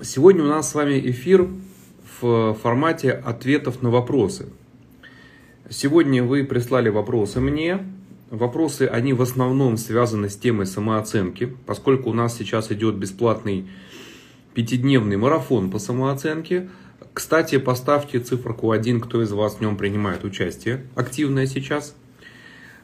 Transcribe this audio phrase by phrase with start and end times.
[0.00, 1.48] Сегодня у нас с вами эфир
[2.20, 4.48] в формате ответов на вопросы.
[5.68, 7.78] Сегодня вы прислали вопросы мне.
[8.30, 13.68] Вопросы, они в основном связаны с темой самооценки, поскольку у нас сейчас идет бесплатный
[14.54, 16.70] пятидневный марафон по самооценке.
[17.12, 21.94] Кстати, поставьте циферку 1, кто из вас в нем принимает участие, активное сейчас.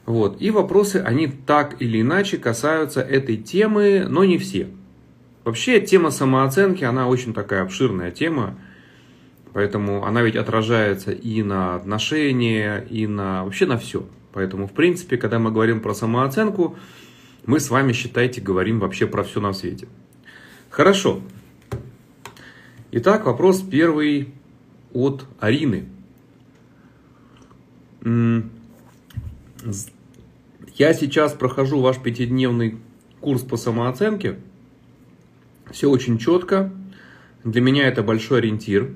[0.04, 0.42] Вот.
[0.42, 4.68] И вопросы, они так или иначе касаются этой темы, но не все.
[5.48, 8.58] Вообще тема самооценки, она очень такая обширная тема,
[9.54, 14.06] поэтому она ведь отражается и на отношения, и на вообще на все.
[14.34, 16.76] Поэтому, в принципе, когда мы говорим про самооценку,
[17.46, 19.88] мы с вами, считайте, говорим вообще про все на свете.
[20.68, 21.22] Хорошо.
[22.90, 24.34] Итак, вопрос первый
[24.92, 25.86] от Арины.
[30.74, 32.76] Я сейчас прохожу ваш пятидневный
[33.22, 34.38] курс по самооценке–
[35.70, 36.72] все очень четко.
[37.44, 38.90] Для меня это большой ориентир.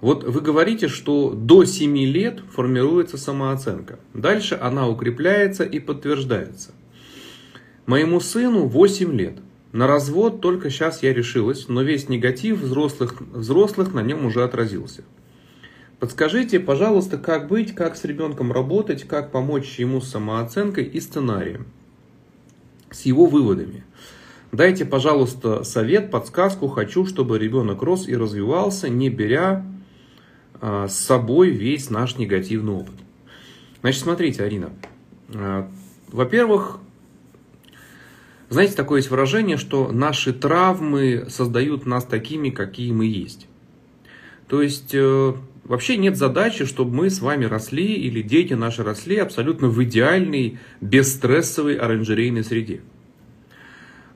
[0.00, 4.00] Вот вы говорите, что до 7 лет формируется самооценка.
[4.14, 6.72] Дальше она укрепляется и подтверждается.
[7.86, 9.38] Моему сыну 8 лет.
[9.72, 15.02] На развод только сейчас я решилась, но весь негатив взрослых, взрослых на нем уже отразился.
[15.98, 21.66] Подскажите, пожалуйста, как быть, как с ребенком работать, как помочь ему с самооценкой и сценарием,
[22.90, 23.84] с его выводами.
[24.52, 26.68] Дайте, пожалуйста, совет, подсказку.
[26.68, 29.64] Хочу, чтобы ребенок рос и развивался, не беря
[30.60, 32.94] а, с собой весь наш негативный опыт.
[33.80, 34.70] Значит, смотрите, Арина.
[35.34, 35.70] А,
[36.08, 36.80] во-первых,
[38.50, 43.48] знаете, такое есть выражение, что наши травмы создают нас такими, какие мы есть.
[44.48, 45.32] То есть, э,
[45.64, 50.58] вообще нет задачи, чтобы мы с вами росли или дети наши росли абсолютно в идеальной,
[50.82, 52.82] бесстрессовой оранжерейной среде.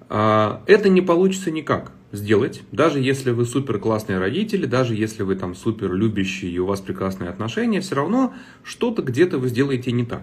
[0.09, 5.35] А, это не получится никак сделать, даже если вы супер классные родители, даже если вы
[5.35, 10.05] там супер любящие и у вас прекрасные отношения, все равно что-то где-то вы сделаете не
[10.05, 10.23] так.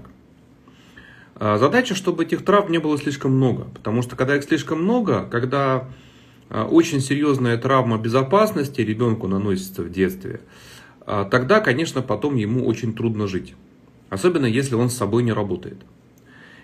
[1.36, 5.26] А, задача, чтобы этих травм не было слишком много, потому что когда их слишком много,
[5.30, 5.90] когда
[6.50, 10.42] а, очень серьезная травма безопасности ребенку наносится в детстве,
[11.06, 13.56] тогда, конечно, потом ему очень трудно жить.
[14.10, 15.80] Особенно если он с собой не работает.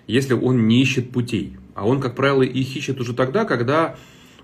[0.10, 1.56] Если он не ищет путей.
[1.76, 3.96] А он, как правило, их ищет уже тогда, когда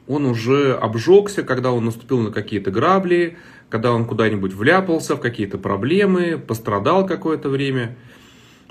[0.08, 3.38] он уже обжегся, когда он наступил на какие-то грабли,
[3.70, 7.98] когда он куда-нибудь вляпался в какие-то проблемы, пострадал какое-то время.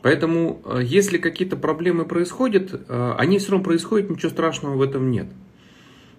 [0.03, 5.11] Поэтому, э, если какие-то проблемы происходят, э, они все равно происходят, ничего страшного в этом
[5.11, 5.27] нет.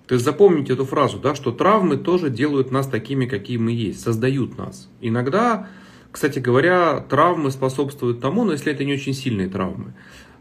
[0.08, 4.02] То есть запомните эту фразу, да, что травмы тоже делают нас такими, какие мы есть,
[4.02, 4.90] создают нас.
[5.00, 5.70] Иногда,
[6.12, 9.94] кстати говоря, травмы способствуют тому, но если это не очень сильные травмы,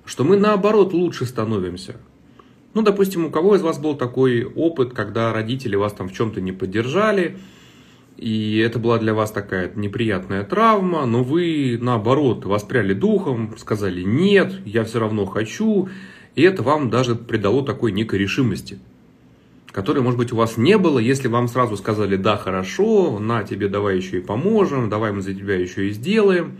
[0.04, 1.96] что мы наоборот лучше становимся.
[2.74, 6.40] Ну, допустим, у кого из вас был такой опыт, когда родители вас там в чем-то
[6.40, 7.38] не поддержали,
[8.16, 14.52] и это была для вас такая неприятная травма, но вы, наоборот, воспряли духом, сказали «нет,
[14.64, 15.88] я все равно хочу»,
[16.34, 18.78] и это вам даже придало такой некой решимости,
[19.70, 23.68] которой, может быть, у вас не было, если вам сразу сказали «да, хорошо, на тебе
[23.68, 26.58] давай еще и поможем, давай мы за тебя еще и сделаем»,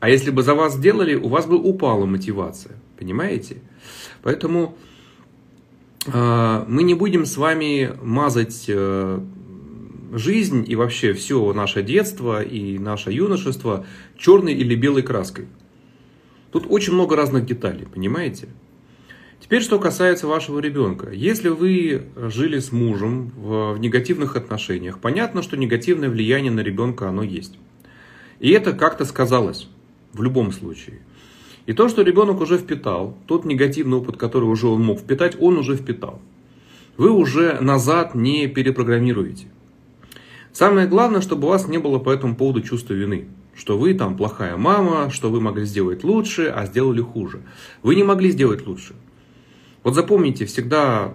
[0.00, 2.76] а если бы за вас сделали, у вас бы упала мотивация.
[2.98, 3.58] Понимаете?
[4.22, 4.76] Поэтому
[6.06, 9.20] э, мы не будем с вами мазать э,
[10.12, 15.46] жизнь и вообще все наше детство и наше юношество черной или белой краской.
[16.50, 18.48] Тут очень много разных деталей, понимаете?
[19.38, 21.10] Теперь, что касается вашего ребенка.
[21.10, 27.08] Если вы жили с мужем в, в негативных отношениях, понятно, что негативное влияние на ребенка
[27.08, 27.58] оно есть.
[28.38, 29.68] И это как-то сказалось
[30.12, 31.00] в любом случае.
[31.66, 35.58] И то, что ребенок уже впитал, тот негативный опыт, который уже он мог впитать, он
[35.58, 36.20] уже впитал.
[36.96, 39.46] Вы уже назад не перепрограммируете.
[40.52, 43.28] Самое главное, чтобы у вас не было по этому поводу чувства вины.
[43.54, 47.42] Что вы там плохая мама, что вы могли сделать лучше, а сделали хуже.
[47.82, 48.94] Вы не могли сделать лучше.
[49.82, 51.14] Вот запомните всегда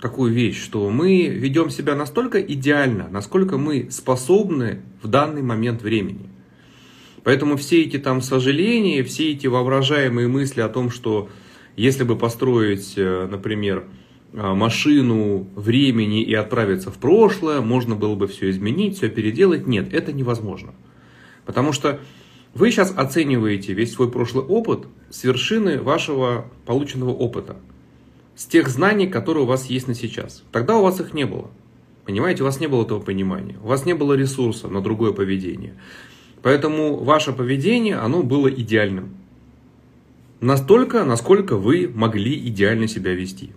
[0.00, 6.28] такую вещь, что мы ведем себя настолько идеально, насколько мы способны в данный момент времени.
[7.24, 11.28] Поэтому все эти там сожаления, все эти воображаемые мысли о том, что
[11.76, 13.84] если бы построить, э, например,
[14.32, 19.66] э, машину времени и отправиться в прошлое, можно было бы все изменить, все переделать.
[19.66, 20.74] Нет, это невозможно.
[21.44, 22.00] Потому что
[22.54, 27.56] вы сейчас оцениваете весь свой прошлый опыт с вершины вашего полученного опыта,
[28.34, 30.42] с тех знаний, которые у вас есть на сейчас.
[30.50, 31.50] Тогда у вас их не было.
[32.04, 35.74] Понимаете, у вас не было этого понимания, у вас не было ресурса на другое поведение.
[36.42, 39.16] Поэтому ваше поведение, оно было идеальным.
[40.40, 43.50] Настолько, насколько вы могли идеально себя вести.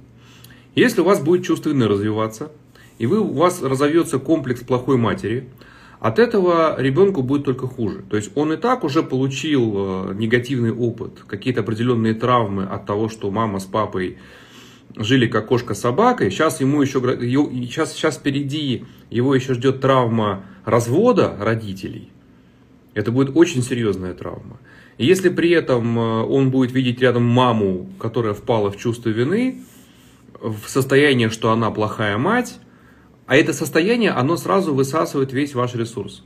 [0.73, 2.51] Если у вас будет чувство вины развиваться,
[2.97, 5.49] и вы, у вас разовьется комплекс плохой матери,
[5.99, 8.03] от этого ребенку будет только хуже.
[8.09, 9.73] То есть он и так уже получил
[10.09, 14.17] э, негативный опыт, какие-то определенные травмы от того, что мама с папой
[14.95, 16.31] жили как кошка с собакой.
[16.31, 22.09] Сейчас ему еще сейчас, сейчас впереди его еще ждет травма развода родителей.
[22.93, 24.59] Это будет очень серьезная травма.
[24.97, 29.61] И если при этом э, он будет видеть рядом маму, которая впала в чувство вины,
[30.41, 32.59] в состояние, что она плохая мать,
[33.27, 36.23] а это состояние, оно сразу высасывает весь ваш ресурс.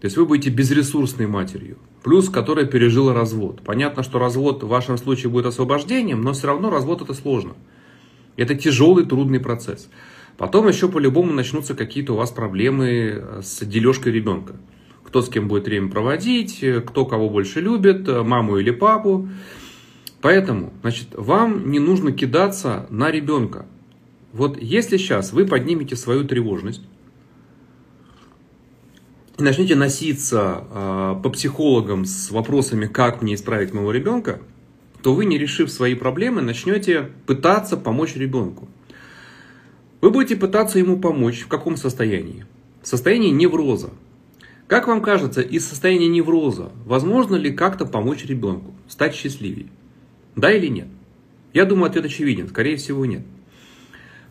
[0.00, 3.62] То есть вы будете безресурсной матерью, плюс которая пережила развод.
[3.64, 7.54] Понятно, что развод в вашем случае будет освобождением, но все равно развод это сложно.
[8.36, 9.90] Это тяжелый, трудный процесс.
[10.36, 14.54] Потом еще по-любому начнутся какие-то у вас проблемы с дележкой ребенка.
[15.08, 19.26] Кто с кем будет время проводить, кто кого больше любит, маму или папу.
[20.20, 23.64] Поэтому, значит, вам не нужно кидаться на ребенка.
[24.34, 26.82] Вот если сейчас вы поднимете свою тревожность
[29.38, 34.40] и начнете носиться э, по психологам с вопросами, как мне исправить моего ребенка,
[35.02, 38.68] то вы, не решив свои проблемы, начнете пытаться помочь ребенку.
[40.02, 42.44] Вы будете пытаться ему помочь в каком состоянии?
[42.82, 43.88] В состоянии невроза.
[44.68, 49.68] Как вам кажется, из состояния невроза возможно ли как-то помочь ребенку стать счастливее?
[50.36, 50.88] Да или нет?
[51.54, 52.48] Я думаю, ответ очевиден.
[52.48, 53.22] Скорее всего, нет.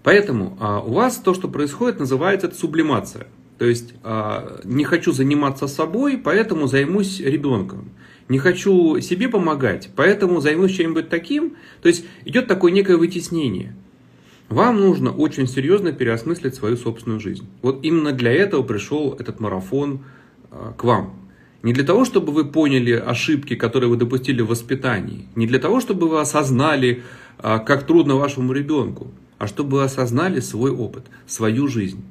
[0.04, 3.26] Поэтому а, у вас то, что происходит, называется это сублимация.
[3.58, 7.90] То есть а, не хочу заниматься собой, поэтому займусь ребенком.
[8.30, 11.56] Не хочу себе помогать, поэтому займусь чем-нибудь таким.
[11.82, 13.76] То есть идет такое некое вытеснение.
[14.50, 17.48] Вам нужно очень серьезно переосмыслить свою собственную жизнь.
[17.64, 20.02] Вот именно для этого пришел этот марафон
[20.50, 21.14] к вам.
[21.64, 25.28] Не для того, чтобы вы поняли ошибки, которые вы допустили в воспитании.
[25.36, 27.04] Не для того, чтобы вы осознали,
[27.42, 32.04] как трудно вашему ребенку а чтобы вы осознали свой опыт, свою жизнь.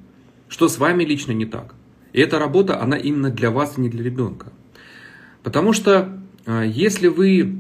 [0.49, 1.75] Что с вами лично не так.
[2.13, 4.53] И эта работа, она именно для вас, не для ребенка.
[5.43, 7.57] Потому что а, если вы,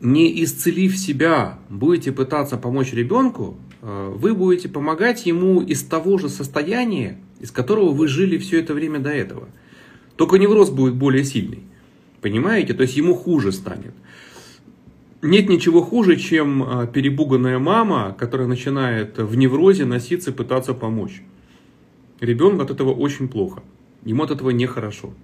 [0.00, 7.18] не исцелив себя, будете пытаться помочь ребенку, вы будете помогать ему из того же состояния,
[7.40, 9.48] из которого вы жили все это время до этого.
[10.16, 11.60] Только невроз будет более сильный.
[12.20, 12.74] Понимаете?
[12.74, 13.94] То есть ему хуже станет.
[15.22, 21.22] Нет ничего хуже, чем а, перебуганная мама, которая начинает в неврозе носиться и пытаться помочь.
[22.20, 23.62] Ребенку от этого очень плохо.
[24.04, 25.14] Ему от этого нехорошо.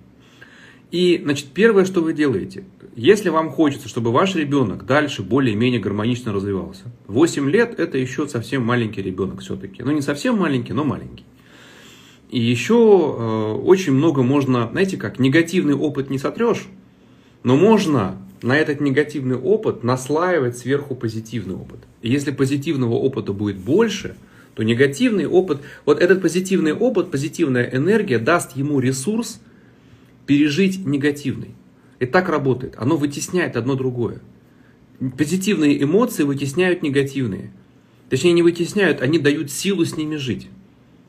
[0.91, 2.65] И, значит, первое, что вы делаете,
[2.97, 8.65] если вам хочется, чтобы ваш ребенок дальше более-менее гармонично развивался, 8 лет это еще совсем
[8.65, 9.83] маленький ребенок все-таки.
[9.83, 11.25] Ну, не совсем маленький, но маленький.
[12.31, 12.75] И еще
[13.19, 16.69] э, очень много можно, знаете как, негативный опыт не сотрешь,
[17.43, 21.81] но можно на этот негативный опыт наслаивать сверху позитивный опыт.
[22.03, 24.15] И если позитивного опыта будет больше,
[24.55, 29.41] то негативный опыт, вот этот позитивный опыт, позитивная энергия даст ему ресурс
[30.25, 31.51] пережить негативный.
[31.99, 32.75] И так работает.
[32.79, 34.21] Оно вытесняет одно другое.
[35.19, 37.53] Позитивные эмоции вытесняют негативные.
[38.09, 40.49] Точнее, не вытесняют, они дают силу с ними жить.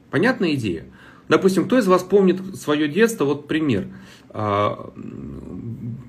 [0.09, 0.85] Понятная идея?
[1.31, 3.23] Допустим, кто из вас помнит свое детство?
[3.23, 3.87] Вот пример.
[4.31, 4.91] А,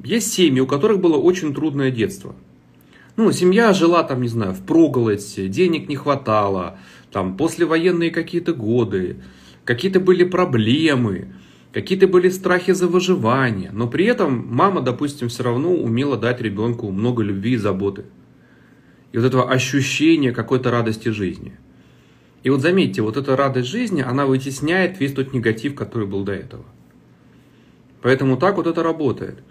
[0.02, 2.34] есть семьи, у которых было очень трудное детство.
[3.16, 6.80] Ну, семья жила там, не знаю, в проголоде, денег не хватало,
[7.12, 9.18] там послевоенные какие-то годы,
[9.64, 11.32] какие-то были проблемы,
[11.72, 13.70] какие-то были страхи за выживание.
[13.72, 18.06] Но при этом мама, допустим, все равно умела дать ребенку много любви и заботы.
[19.12, 21.56] И вот этого ощущения какой-то радости жизни.
[22.42, 26.32] И вот заметьте, вот эта радость жизни, она вытесняет весь тот негатив, который был до
[26.32, 26.64] этого.
[28.00, 29.42] Поэтому так вот это работает.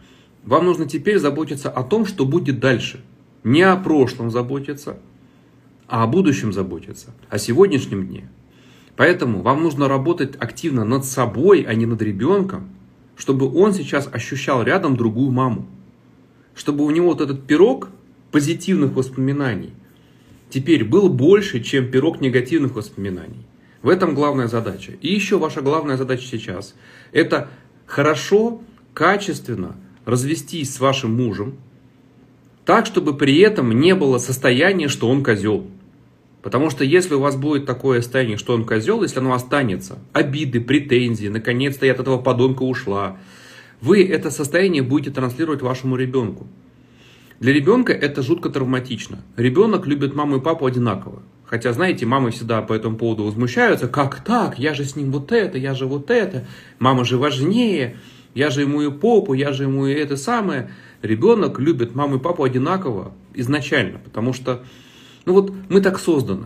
[0.44, 3.02] Вам нужно теперь заботиться о том, что будет дальше.
[3.44, 5.00] Не о прошлом заботиться,
[5.88, 8.30] а о будущем заботиться, о сегодняшнем дне.
[8.98, 12.70] Поэтому вам нужно работать активно над собой, а не над ребенком,
[13.16, 15.66] чтобы он сейчас ощущал рядом другую маму.
[16.54, 17.90] Чтобы у него вот этот пирог
[18.32, 19.74] позитивных воспоминаний
[20.52, 23.48] теперь был больше, чем пирог негативных воспоминаний.
[23.82, 24.94] В этом главная задача.
[25.02, 26.76] И еще ваша главная задача сейчас–
[27.12, 27.50] это
[27.88, 28.62] хорошо,
[28.94, 31.58] качественно развестись с вашим мужем,
[32.66, 35.66] так, чтобы при этом не было состояния, что он козел.
[36.42, 40.60] Потому что если у вас будет такое состояние, что он козел, если оно останется, обиды,
[40.60, 43.18] претензии, наконец-то я от этого подонка ушла,
[43.80, 46.48] вы это состояние будете транслировать вашему ребенку.
[47.42, 49.18] Для ребенка это жутко травматично.
[49.36, 51.24] Ребенок любит маму и папу одинаково.
[51.44, 53.88] Хотя, знаете, мамы всегда по этому поводу возмущаются.
[53.88, 54.60] Как так?
[54.60, 56.46] Я же с ним вот это, я же вот это.
[56.78, 57.98] Мама же важнее.
[58.36, 60.70] Я же ему и попу, я же ему и это самое.
[61.02, 64.64] Ребенок любит маму и папу одинаково изначально, потому что,
[65.26, 66.46] ну вот мы так созданы.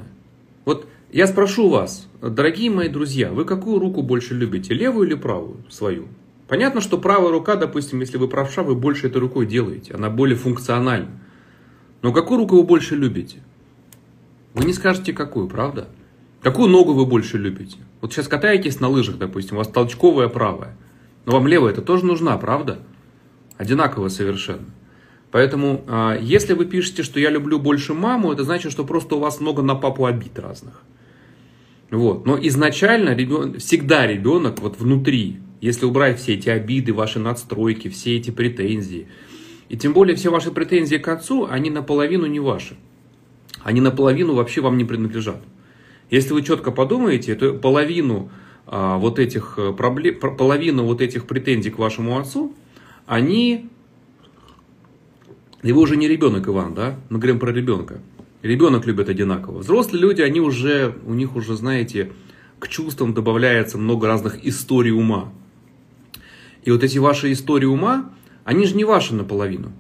[0.64, 5.58] Вот Я спрошу вас, дорогие мои друзья, вы какую руку больше любите, левую или правую
[5.70, 6.08] свою?
[6.48, 10.38] Понятно, что правая рука, допустим, если вы правша, вы больше этой рукой делаете, она более
[10.38, 11.10] функциональна.
[12.02, 13.42] Но какую руку вы больше любите?
[14.54, 15.88] Вы не скажете, какую, правда?
[16.42, 17.78] Какую ногу вы больше любите?
[18.02, 20.78] Вот сейчас катаетесь на лыжах, допустим, у вас толчковая правая.
[21.26, 22.80] Но вам левая это тоже нужна, правда?
[23.58, 24.68] Одинаково совершенно.
[25.32, 29.20] Поэтому, а, если вы пишете, что я люблю больше маму, это значит, что просто у
[29.20, 30.84] вас много на папу обид разных.
[31.90, 32.26] Вот.
[32.26, 33.60] Но изначально ребен...
[33.60, 39.08] всегда ребенок вот внутри, если убрать все эти обиды, ваши надстройки, все эти претензии,
[39.70, 42.78] и тем более все ваши претензии к отцу, они наполовину не ваши.
[43.64, 45.42] Они наполовину вообще вам не принадлежат.
[46.12, 48.30] Если вы четко подумаете, то половину
[48.68, 52.54] а, вот этих э, проблем, половину вот этих претензий к вашему отцу,
[53.08, 53.70] они
[55.64, 57.00] вы уже не ребенок, Иван, да?
[57.10, 58.00] Мы говорим про ребенка.
[58.44, 59.60] Ребенок любит одинаково.
[59.60, 62.12] Взрослые люди, они уже, у них уже, знаете,
[62.60, 65.34] к чувствам добавляется много разных историй ума.
[66.66, 68.10] И вот эти ваши истории ума,
[68.44, 69.72] они же не ваши наполовину.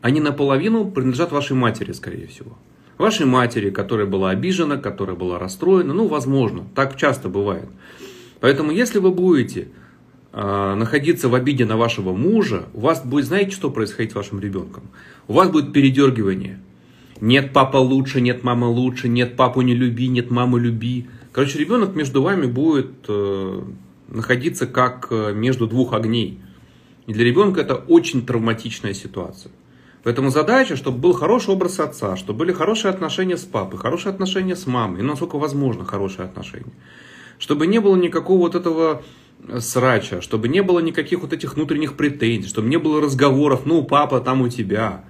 [0.00, 2.56] Они наполовину принадлежат вашей матери, скорее всего.
[2.98, 5.94] Вашей матери, которая была обижена, которая была расстроена.
[5.94, 7.68] Ну, возможно, так часто бывает.
[8.40, 9.68] Поэтому, если вы будете
[10.32, 14.38] э, находиться в обиде на вашего мужа, у вас будет, знаете, что происходить с вашим
[14.38, 14.84] ребенком?
[15.28, 16.60] У вас будет передергивание.
[17.20, 21.08] Нет, папа лучше, нет, мама лучше, нет, папу не люби, нет, маму люби.
[21.32, 23.62] Короче, ребенок между вами будет э,
[24.08, 26.40] находиться как э, между двух огней.
[27.06, 29.52] И для ребенка это очень травматичная ситуация.
[30.02, 34.56] Поэтому задача, чтобы был хороший образ отца, чтобы были хорошие отношения с папой, хорошие отношения
[34.56, 36.72] с мамой, и насколько возможно хорошие отношения.
[37.38, 39.02] Чтобы не было никакого вот этого
[39.46, 43.82] э, срача, чтобы не было никаких вот этих внутренних претензий, чтобы не было разговоров, ну,
[43.82, 45.04] папа там у тебя.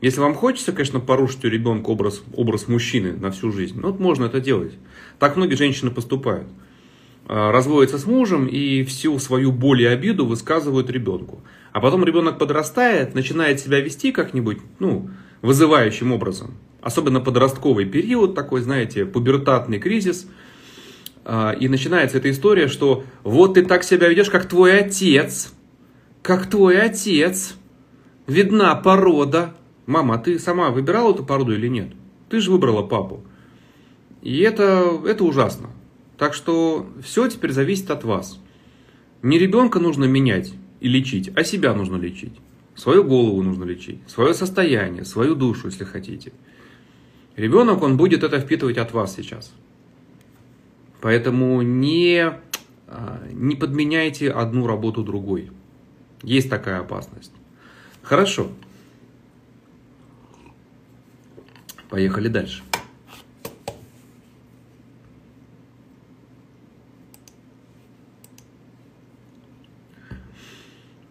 [0.00, 3.98] Если вам хочется, конечно, порушить у ребенка образ, образ мужчины на всю жизнь, ну вот
[3.98, 4.72] можно это делать.
[5.18, 6.46] Так многие женщины поступают.
[7.30, 11.42] А, разводятся с мужем и всю свою боль и обиду высказывают ребенку.
[11.72, 15.10] А потом ребенок подрастает, начинает себя вести как-нибудь, ну,
[15.42, 16.54] вызывающим образом.
[16.80, 20.26] Особенно подростковый период, такой, знаете, пубертатный кризис.
[21.26, 25.52] А, и начинается эта история, что вот ты так себя ведешь, как твой отец.
[26.22, 27.56] Как твой отец.
[28.26, 29.54] Видна порода.
[29.84, 31.92] Мама, а ты сама выбирала эту породу или нет?
[32.30, 33.22] Ты же выбрала папу.
[34.22, 35.68] И это, это ужасно.
[36.18, 38.40] Так что все теперь зависит от вас.
[39.22, 42.34] Не ребенка нужно менять и лечить, а себя нужно лечить.
[42.74, 46.32] Свою голову нужно лечить, свое состояние, свою душу, если хотите.
[47.36, 49.52] Ребенок, он будет это впитывать от вас сейчас.
[51.00, 52.32] Поэтому не,
[52.88, 55.50] а, не подменяйте одну работу другой.
[56.22, 57.32] Есть такая опасность.
[58.02, 58.48] Хорошо.
[61.88, 62.62] Поехали дальше.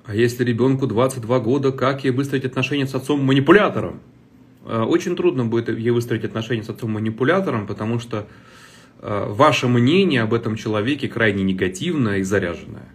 [0.08, 4.00] А если ребенку 22 года, как ей выстроить отношения с отцом-манипулятором?
[4.66, 8.26] Э, очень трудно будет ей выстроить отношения с отцом-манипулятором, потому что
[9.02, 12.88] э, ваше мнение об этом человеке крайне негативное и заряженное.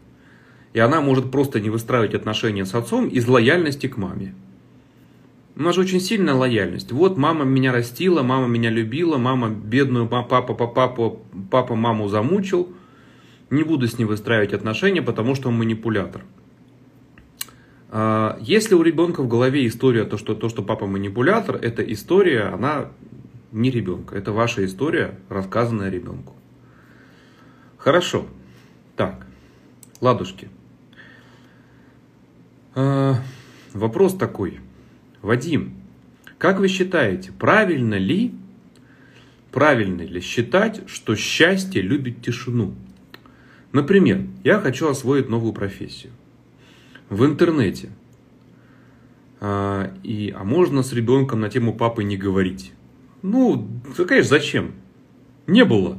[0.72, 4.34] И она может просто не выстраивать отношения с отцом из лояльности к маме.
[5.54, 6.92] У нас же очень сильная лояльность.
[6.92, 11.18] Вот мама меня растила, мама меня любила, мама бедную папа, папа, папа,
[11.50, 12.72] папа маму замучил.
[13.50, 16.22] Не буду с ним выстраивать отношения, потому что он манипулятор.
[17.94, 22.44] А, если у ребенка в голове история, то что, то, что папа манипулятор, эта история,
[22.44, 22.88] она
[23.52, 24.16] не ребенка.
[24.16, 26.34] Это ваша история, рассказанная ребенку.
[27.76, 28.26] Хорошо.
[28.96, 29.26] Так,
[30.00, 30.48] ладушки.
[32.74, 33.16] А,
[33.74, 34.60] вопрос такой.
[35.20, 35.74] Вадим,
[36.38, 38.34] как вы считаете, правильно ли,
[39.50, 42.74] правильно ли считать, что счастье любит тишину?
[43.72, 46.12] Например, я хочу освоить новую профессию
[47.12, 47.90] в интернете.
[49.40, 52.72] А, и, а можно с ребенком на тему папы не говорить?
[53.20, 54.72] Ну, конечно, зачем?
[55.46, 55.98] Не было.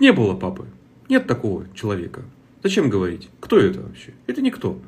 [0.00, 0.66] Не было папы.
[1.08, 2.22] Нет такого человека.
[2.62, 3.30] Зачем говорить?
[3.40, 4.12] Кто это вообще?
[4.26, 4.78] Это никто.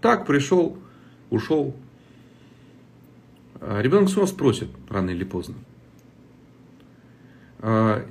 [0.00, 0.76] Так пришел,
[1.30, 1.74] ушел,
[3.60, 5.54] а ребенок снова спросит, рано или поздно.
[7.60, 8.06] А,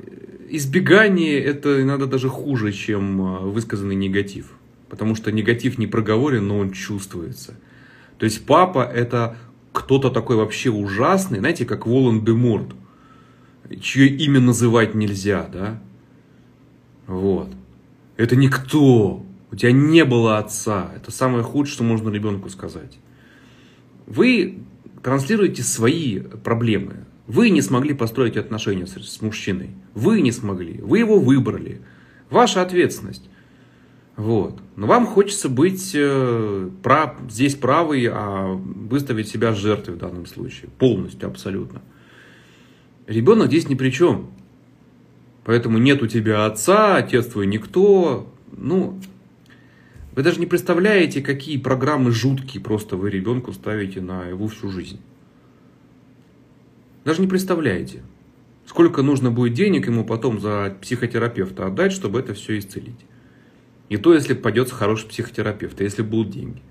[0.49, 4.53] избегание это иногда даже хуже, чем а, высказанный негатив.
[4.95, 7.55] Потому что негатив не проговорен, но он чувствуется.
[8.17, 9.35] То есть папа это
[9.73, 12.73] кто-то такой вообще ужасный, знаете, как Волан-де-Морт,
[13.81, 15.81] чье имя называть нельзя, да?
[17.07, 17.49] Вот.
[18.15, 19.25] Это никто.
[19.51, 20.91] У тебя не было отца.
[20.95, 22.97] Это самое худшее, что можно ребенку сказать.
[24.07, 24.59] Вы
[25.03, 29.71] транслируете свои проблемы, Вы не смогли построить отношения с, мужчиной.
[29.93, 30.79] Вы не смогли.
[30.81, 31.81] Вы его выбрали.
[32.29, 33.29] Ваша ответственность.
[34.17, 34.61] Вот.
[34.77, 40.69] Но вам хочется быть э, прав, здесь правый, а выставить себя жертвой в данном случае.
[40.77, 41.81] Полностью, абсолютно.
[43.07, 44.31] Ребенок здесь ни при чем.
[45.43, 48.33] Поэтому нет у тебя отца, отец твой никто.
[48.51, 48.99] Ну,
[50.15, 55.01] вы даже не представляете, какие программы жуткие просто вы ребенку ставите на его всю жизнь.
[57.03, 58.01] Даже не представляете,
[58.65, 63.05] сколько нужно будет денег ему потом за психотерапевта отдать, чтобы это все исцелить.
[63.89, 66.61] И то, если попадется хороший психотерапевт, если будут деньги.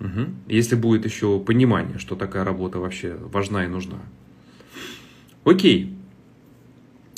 [0.00, 0.26] Угу.
[0.46, 3.98] Если будет еще понимание, что такая работа вообще важна и нужна.
[5.44, 5.96] Окей.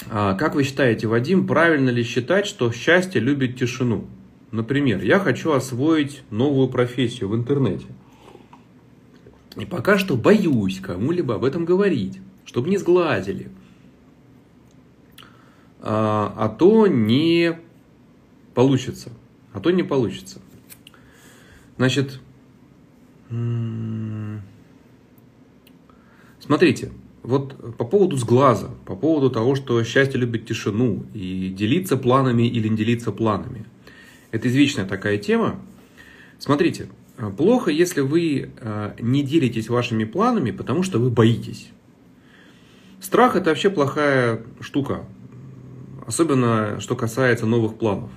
[0.08, 4.06] А как вы считаете, Вадим, правильно ли считать, что счастье любит тишину?
[4.50, 7.86] Например, я хочу освоить новую профессию в интернете.
[9.56, 13.50] И пока что боюсь кому-либо об этом говорить, чтобы не сглазили.
[15.80, 17.58] А, а то не
[18.54, 19.10] получится.
[19.52, 20.40] А то не получится.
[21.76, 22.20] Значит,
[26.40, 26.92] смотрите,
[27.22, 32.68] вот по поводу сглаза, по поводу того, что счастье любит тишину и делиться планами или
[32.68, 33.64] не делиться планами.
[34.30, 35.60] Это извечная такая тема.
[36.38, 36.88] Смотрите,
[37.36, 41.70] плохо, если вы э, не делитесь вашими планами, потому что вы боитесь.
[43.00, 45.04] Страх это вообще плохая штука,
[46.06, 48.10] особенно что касается новых планов.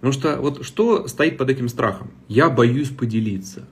[0.00, 2.10] Потому что вот что стоит под этим страхом?
[2.26, 3.66] Я боюсь поделиться.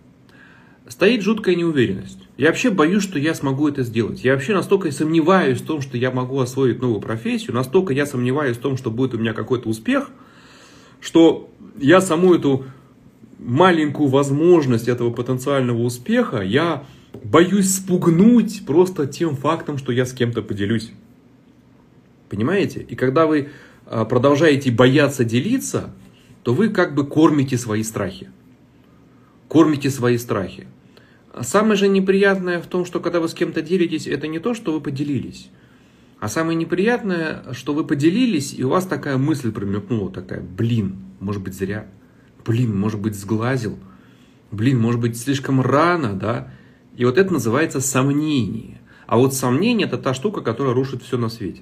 [0.86, 2.18] Стоит жуткая неуверенность.
[2.36, 4.24] Я вообще боюсь, что я смогу это сделать.
[4.24, 8.56] Я вообще настолько сомневаюсь в том, что я могу освоить новую профессию, настолько я сомневаюсь
[8.56, 10.10] в том, что будет у меня какой-то успех,
[11.00, 12.64] что я саму эту
[13.38, 16.84] маленькую возможность этого потенциального успеха, я
[17.22, 20.90] боюсь спугнуть просто тем фактом, что я с кем-то поделюсь.
[22.28, 22.80] Понимаете?
[22.80, 23.50] И когда вы
[23.86, 25.90] а, продолжаете бояться делиться,
[26.48, 28.30] то вы как бы кормите свои страхи.
[29.48, 30.66] Кормите свои страхи.
[31.42, 34.72] Самое же неприятное в том, что когда вы с кем-то делитесь, это не то, что
[34.72, 35.50] вы поделились.
[36.20, 41.42] А самое неприятное, что вы поделились, и у вас такая мысль промелькнула, такая, блин, может
[41.42, 41.86] быть зря,
[42.46, 43.78] блин, может быть сглазил,
[44.50, 46.50] блин, может быть слишком рано, да?
[46.96, 48.80] И вот это называется сомнение.
[49.06, 51.60] А вот сомнение это та штука, которая рушит все на свете.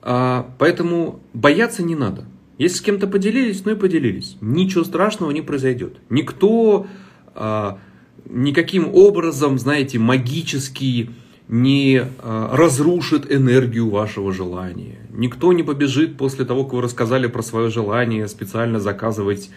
[0.00, 2.24] А, поэтому бояться не надо.
[2.58, 4.36] Если с кем-то поделились, ну и поделились.
[4.40, 5.98] Ничего страшного не произойдет.
[6.08, 6.86] Никто
[7.34, 7.78] а,
[8.24, 11.10] никаким образом, знаете, магически
[11.48, 14.98] не а, разрушит энергию вашего желания.
[15.10, 19.50] Никто не побежит после того, как вы рассказали про свое желание, специально заказывать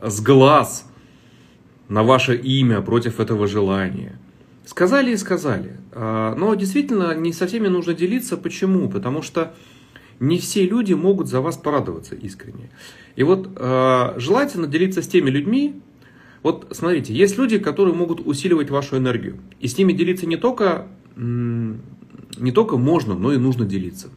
[0.00, 0.88] с глаз
[1.88, 4.18] на ваше имя против этого желания.
[4.64, 5.76] Сказали и сказали.
[5.90, 8.36] А, но действительно не со всеми нужно делиться.
[8.36, 8.88] Почему?
[8.88, 9.54] Потому что
[10.20, 12.70] не все люди могут за вас порадоваться искренне.
[13.16, 15.80] И вот э, желательно делиться с теми людьми,
[16.42, 19.38] вот смотрите, есть люди, которые могут усиливать вашу энергию.
[19.60, 24.10] И с ними делиться не только, не только можно, но и нужно делиться.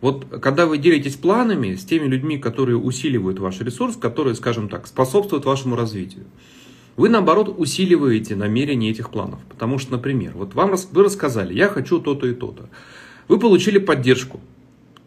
[0.00, 4.86] Вот когда вы делитесь планами с теми людьми, которые усиливают ваш ресурс, которые, скажем так,
[4.86, 6.24] способствуют вашему развитию,
[6.96, 9.40] вы, наоборот, усиливаете намерение этих планов.
[9.48, 12.68] Потому что, например, вот вам вы рассказали, я хочу то-то и то-то.
[13.28, 14.40] Вы получили поддержку.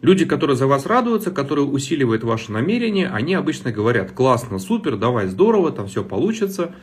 [0.05, 5.25] Люди, которые за вас радуются, которые усиливают ваши намерения, они обычно говорят, классно, супер, давай,
[5.25, 6.75] здорово, там все получится.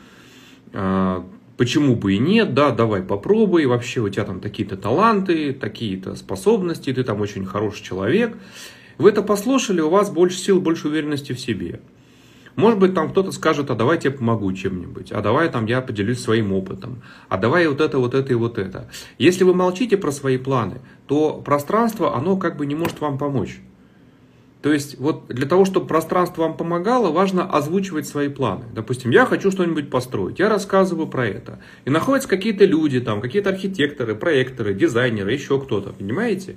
[0.72, 1.24] А,
[1.56, 6.92] почему бы и нет, да, давай попробуй, вообще у тебя там такие-то таланты, такие-то способности,
[6.92, 8.36] ты там очень хороший человек.
[8.98, 11.78] Вы это послушали, у вас больше сил, больше уверенности в себе.
[12.56, 16.20] Может быть, там кто-то скажет, а давай я помогу чем-нибудь, а давай там я поделюсь
[16.20, 18.90] своим опытом, а давай вот это, вот это и вот это.
[19.18, 23.60] Если вы молчите про свои планы, то пространство, оно как бы не может вам помочь.
[24.60, 28.66] То есть вот для того, чтобы пространство вам помогало, важно озвучивать свои планы.
[28.72, 31.58] Допустим, я хочу что-нибудь построить, я рассказываю про это.
[31.84, 36.56] И находятся какие-то люди, там, какие-то архитекторы, проекторы, дизайнеры, еще кто-то, понимаете?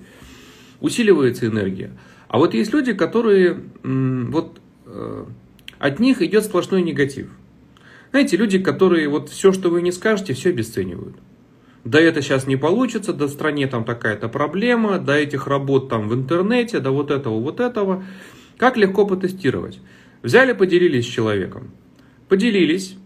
[0.82, 1.94] Усиливается энергия.
[2.28, 5.26] А вот есть люди, которые вот э,
[5.80, 7.30] от них идет сплошной негатив.
[8.12, 11.16] Знаете, люди, которые вот все, что вы не скажете, все обесценивают.
[11.84, 16.10] Да это сейчас не получится, да в стране там такая-то проблема, да этих работ там
[16.10, 18.04] в интернете, да вот этого, вот этого.
[18.58, 19.80] Как легко потестировать?
[20.24, 21.72] Взяли, поделились с человеком.
[22.28, 22.98] Поделились.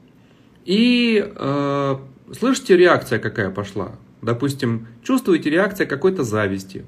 [0.63, 1.95] И э,
[2.31, 3.97] слышите, реакция какая пошла?
[4.21, 6.85] Допустим, чувствуете реакция какой-то зависти.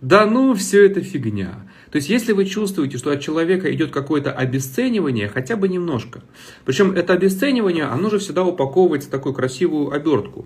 [0.00, 1.68] Да ну, все это фигня.
[1.94, 6.22] То есть, если вы чувствуете, что от человека идет какое-то обесценивание, хотя бы немножко.
[6.64, 10.44] Причем это обесценивание, оно же всегда упаковывается в такую красивую обертку.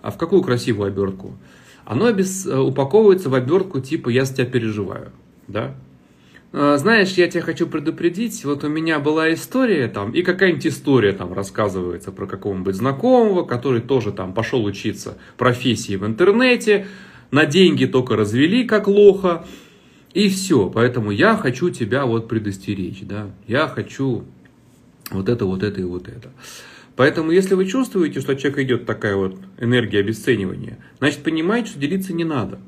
[0.00, 1.36] А в какую красивую обертку?
[1.84, 2.46] Оно обез...
[2.46, 5.10] упаковывается в обертку типа «я с тебя переживаю».
[5.48, 5.74] Да?
[6.52, 11.10] А, знаешь, я тебя хочу предупредить, вот у меня была история там, и какая-нибудь история
[11.10, 16.86] там рассказывается про какого-нибудь знакомого, который тоже там пошел учиться профессии в интернете,
[17.32, 19.44] на деньги только развели как лоха,
[20.12, 20.68] и все.
[20.70, 24.24] Поэтому я хочу тебя вот предостеречь, да, я хочу
[25.10, 26.30] вот это, вот это и вот это.
[26.96, 31.78] Поэтому, если вы чувствуете, что от человека идет такая вот энергия обесценивания, значит, понимаете, что
[31.78, 32.58] делиться не надо.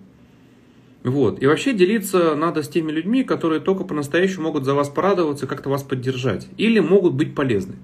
[1.03, 1.43] Вот.
[1.43, 5.69] И вообще делиться надо с теми людьми, которые только по-настоящему могут за вас порадоваться, как-то
[5.69, 6.49] вас поддержать.
[6.57, 7.75] Или могут быть полезны.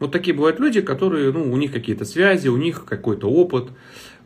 [0.00, 3.68] Вот такие бывают люди, которые, ну, у них какие-то связи, у них какой-то опыт.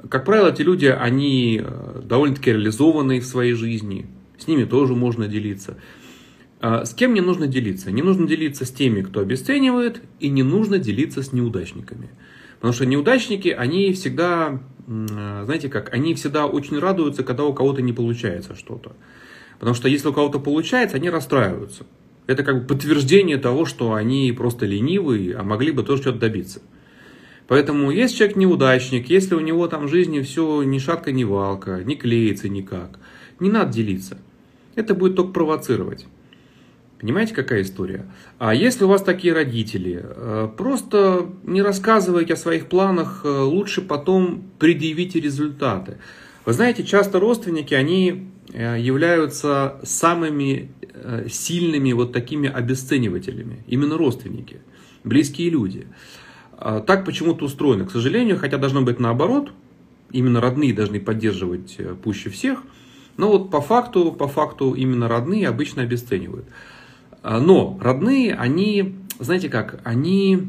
[0.08, 4.06] Как правило, эти люди, они э, довольно-таки реализованные в своей жизни.
[4.38, 5.78] С ними тоже можно делиться.
[6.60, 7.90] А с кем не нужно делиться?
[7.90, 12.10] Не нужно делиться с теми, кто обесценивает, и не нужно делиться с неудачниками.
[12.56, 17.82] Потому что неудачники, они всегда а, знаете как, они всегда очень радуются, когда у кого-то
[17.82, 18.92] не получается что-то.
[19.58, 21.84] Потому что если у кого-то получается, они расстраиваются.
[22.26, 26.60] Это как бы подтверждение того, что они просто ленивые, а могли бы тоже что-то добиться.
[27.48, 31.82] Поэтому если человек неудачник, если у него там в жизни все ни шатка, ни валка,
[31.84, 32.98] не клеится никак,
[33.40, 34.18] не надо делиться.
[34.74, 36.06] Это будет только провоцировать.
[36.98, 38.06] Понимаете, какая история?
[38.38, 43.82] А если у вас такие родители, э, просто не рассказывайте о своих планах, э, лучше
[43.82, 45.98] потом предъявите результаты.
[46.46, 50.70] Вы знаете, часто родственники, они э, являются самыми
[51.28, 53.62] сильными вот такими обесценивателями.
[53.66, 54.60] Именно родственники,
[55.04, 55.86] близкие люди.
[56.52, 59.52] А так почему-то устроено, к сожалению, хотя должно быть наоборот.
[60.10, 62.62] Именно родные должны поддерживать пуще всех.
[63.16, 66.46] Но вот по факту, по факту именно родные обычно обесценивают.
[67.22, 70.46] А, но родные, они, знаете как, они,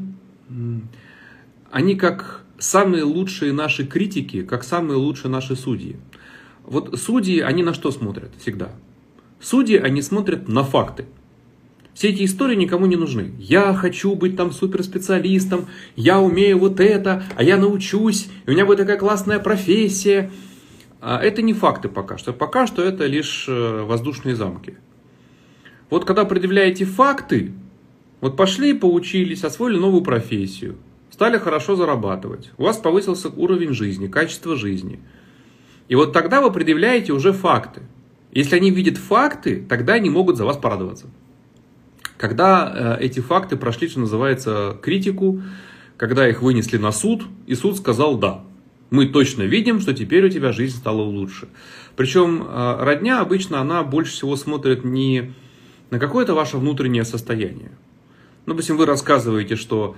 [1.70, 5.96] они как самые лучшие наши критики, как самые лучшие наши судьи.
[6.64, 8.70] Вот судьи, они на что смотрят всегда?
[9.40, 11.06] Судьи, они смотрят на факты.
[11.94, 13.32] Все эти истории никому не нужны.
[13.38, 18.66] Я хочу быть там суперспециалистом, я умею вот это, а я научусь, и у меня
[18.66, 20.30] будет такая классная профессия.
[21.00, 22.32] А это не факты пока что.
[22.32, 24.76] Пока что это лишь э, воздушные замки.
[25.90, 27.52] Вот когда предъявляете факты,
[28.20, 30.76] вот пошли, поучились, освоили новую профессию,
[31.10, 35.00] стали хорошо зарабатывать, у вас повысился уровень жизни, качество жизни.
[35.88, 37.82] И вот тогда вы предъявляете уже факты.
[38.32, 41.06] Если они видят факты, тогда они могут за вас порадоваться.
[42.18, 45.40] Когда э, эти факты прошли, что называется, критику,
[45.96, 48.44] когда их вынесли на суд, и суд сказал «да».
[48.90, 51.48] Мы точно видим, что теперь у тебя жизнь стала лучше.
[51.96, 55.34] Причем э, родня обычно она больше всего смотрит не
[55.90, 57.70] на какое-то ваше внутреннее состояние.
[58.46, 59.96] Ну, допустим, вы рассказываете, что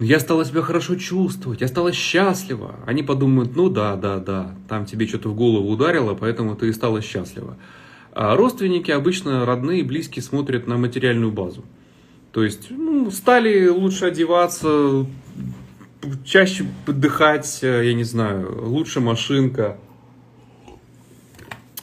[0.00, 2.76] я стала себя хорошо чувствовать, я стала счастлива.
[2.84, 6.72] Они подумают, ну да, да, да, там тебе что-то в голову ударило, поэтому ты и
[6.72, 7.56] стала счастлива.
[8.12, 11.64] А родственники, обычно родные и близкие, смотрят на материальную базу.
[12.32, 15.06] То есть, ну, стали лучше одеваться,
[16.24, 19.78] чаще подыхать, я не знаю, лучше машинка.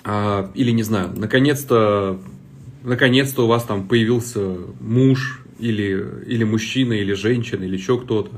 [0.03, 2.19] А, или, не знаю, наконец-то
[2.83, 8.31] наконец-то у вас там появился муж или, или мужчина, или женщина, или еще кто-то.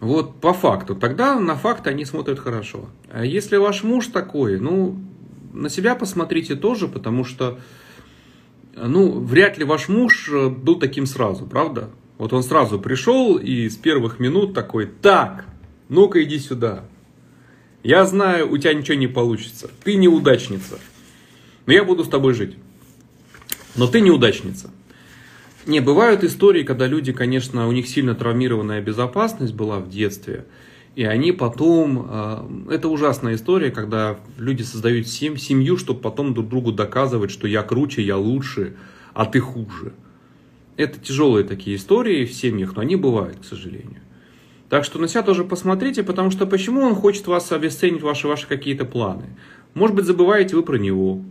[0.00, 0.96] Вот по факту.
[0.96, 2.88] Тогда на факты они смотрят хорошо.
[3.10, 4.98] А если ваш муж такой, ну,
[5.52, 7.60] на себя посмотрите тоже, потому что,
[8.74, 11.90] ну, вряд ли ваш муж был таким сразу, правда?
[12.22, 15.44] Вот он сразу пришел и с первых минут такой, так,
[15.88, 16.84] ну-ка иди сюда.
[17.82, 19.68] Я знаю, у тебя ничего не получится.
[19.82, 20.78] Ты неудачница.
[21.66, 22.56] Но я буду с тобой жить
[23.74, 24.70] но ты неудачница.
[25.66, 30.46] Не, бывают истории, когда люди, конечно, у них сильно травмированная безопасность была в детстве,
[30.94, 32.06] и они потом...
[32.08, 37.48] Э, это ужасная история, когда люди создают сем, семью, чтобы потом друг другу доказывать, что
[37.48, 38.76] я круче, я лучше,
[39.14, 39.92] а ты хуже.
[40.76, 44.00] Это тяжелые такие истории в семьях, но они бывают, к сожалению.
[44.68, 48.48] Так что на себя тоже посмотрите, потому что почему он хочет вас обесценить, ваши, ваши
[48.48, 49.26] какие-то планы.
[49.74, 51.22] Может быть, забываете вы про него,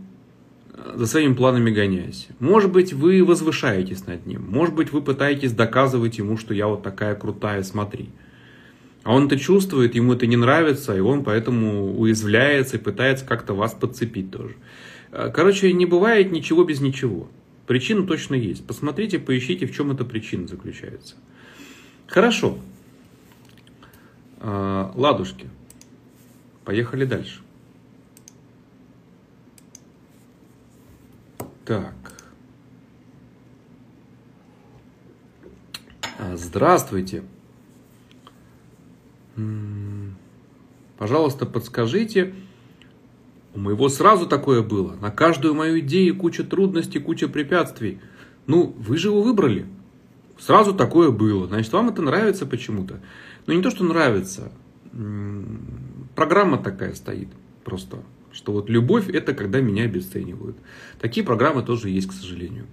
[0.94, 2.28] за своими планами гоняясь.
[2.38, 4.44] Может быть, вы возвышаетесь над ним.
[4.48, 8.10] Может быть, вы пытаетесь доказывать ему, что я вот такая крутая, смотри.
[9.02, 13.54] А он это чувствует, ему это не нравится, и он поэтому уязвляется и пытается как-то
[13.54, 14.54] вас подцепить тоже.
[15.10, 17.28] Э, короче, не бывает ничего без ничего.
[17.72, 18.66] Причина точно есть.
[18.66, 21.14] Посмотрите, поищите, в чем эта причина заключается.
[22.06, 22.58] Хорошо.
[24.40, 25.48] Э, ладушки.
[26.66, 27.40] Поехали дальше.
[31.64, 31.94] Так.
[36.18, 37.22] А, здравствуйте.
[40.98, 42.34] Пожалуйста, подскажите.
[43.54, 44.96] У моего сразу такое было.
[45.00, 48.00] На каждую мою идею куча трудностей, куча препятствий.
[48.46, 49.66] Ну, вы же его выбрали.
[50.38, 51.46] Сразу такое было.
[51.46, 53.00] Значит, вам это нравится почему-то.
[53.46, 54.50] Но не то, что нравится.
[56.14, 57.28] Программа такая стоит
[57.64, 57.98] просто.
[58.32, 60.56] Что вот любовь это когда меня обесценивают.
[60.98, 62.66] Такие программы тоже есть, к сожалению.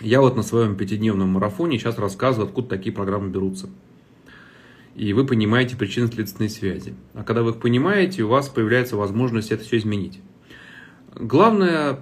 [0.00, 3.70] Я вот на своем пятидневном марафоне сейчас рассказываю, откуда такие программы берутся.
[4.94, 6.94] И вы понимаете причинно-следственные связи.
[7.14, 10.20] А когда вы их понимаете, у вас появляется возможность это все изменить.
[11.14, 11.98] Главное,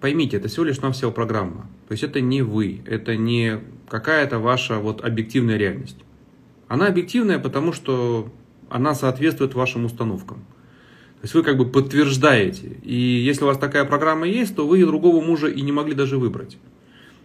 [0.00, 1.68] поймите, это всего лишь навсего программа.
[1.88, 5.98] То есть это не вы, это не какая-то ваша вот объективная реальность.
[6.68, 8.32] Она объективная, потому что
[8.68, 10.38] она соответствует вашим установкам.
[11.20, 12.78] То есть вы как бы подтверждаете.
[12.82, 16.18] И если у вас такая программа есть, то вы другого мужа и не могли даже
[16.18, 16.58] выбрать.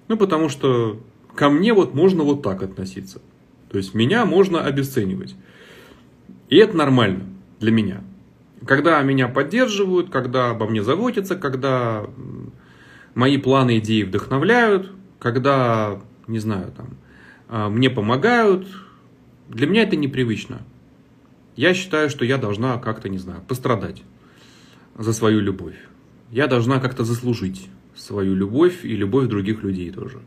[0.08, 1.00] Ну, потому что
[1.36, 3.22] ко мне вот можно вот так относиться.
[3.74, 5.36] То есть меня можно обесценивать.
[6.48, 7.26] И это нормально
[7.60, 8.04] для меня.
[8.68, 12.06] Когда меня поддерживают, когда обо мне заботятся, когда
[13.16, 16.98] мои планы, идеи вдохновляют, когда, не знаю, там,
[17.50, 18.68] а, мне помогают,
[19.50, 20.62] для меня это непривычно.
[21.56, 24.04] Я считаю, что я должна как-то, не знаю, пострадать
[24.96, 25.80] за свою любовь.
[26.30, 30.20] Я должна как-то заслужить свою любовь и любовь других людей тоже.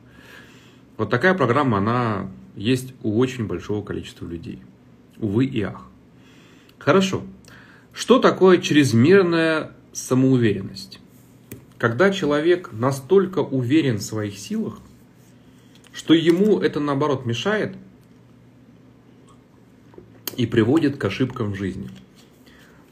[0.97, 4.59] Вот такая программа, она есть у очень большого количества людей.
[5.19, 5.87] Увы и ах.
[6.79, 7.23] Хорошо.
[7.93, 11.01] Что такое чрезмерная самоуверенность?
[11.79, 14.81] Когда человек настолько уверен в своих силах,
[15.93, 17.75] что ему это наоборот мешает
[20.37, 21.89] и приводит к ошибкам в жизни.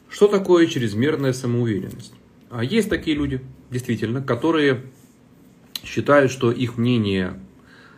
[0.09, 2.14] Что такое чрезмерная самоуверенность?
[2.50, 4.85] А есть такие люди, действительно, которые
[5.83, 7.38] считают, что их мнение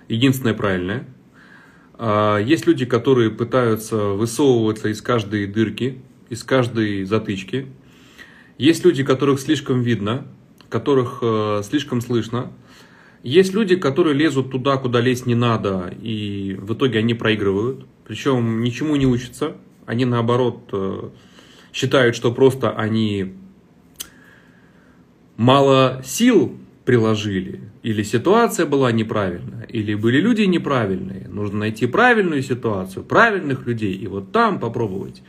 [0.08, 1.06] единственное правильное.
[1.98, 7.66] А есть люди, которые пытаются высовываться из каждой дырки, из каждой затычки.
[8.58, 10.26] Есть люди, которых слишком видно,
[10.68, 12.52] которых э, слишком слышно.
[13.22, 17.86] Есть люди, которые лезут туда, куда лезть не надо, и в итоге они проигрывают.
[18.06, 19.56] Причем ничему не учатся.
[19.84, 21.10] Они наоборот э,
[21.72, 23.34] считают, что просто они
[25.36, 31.28] мало сил приложили, или ситуация была неправильная, или были люди неправильные.
[31.28, 35.22] Нужно найти правильную ситуацию, правильных людей, и вот там попробовать.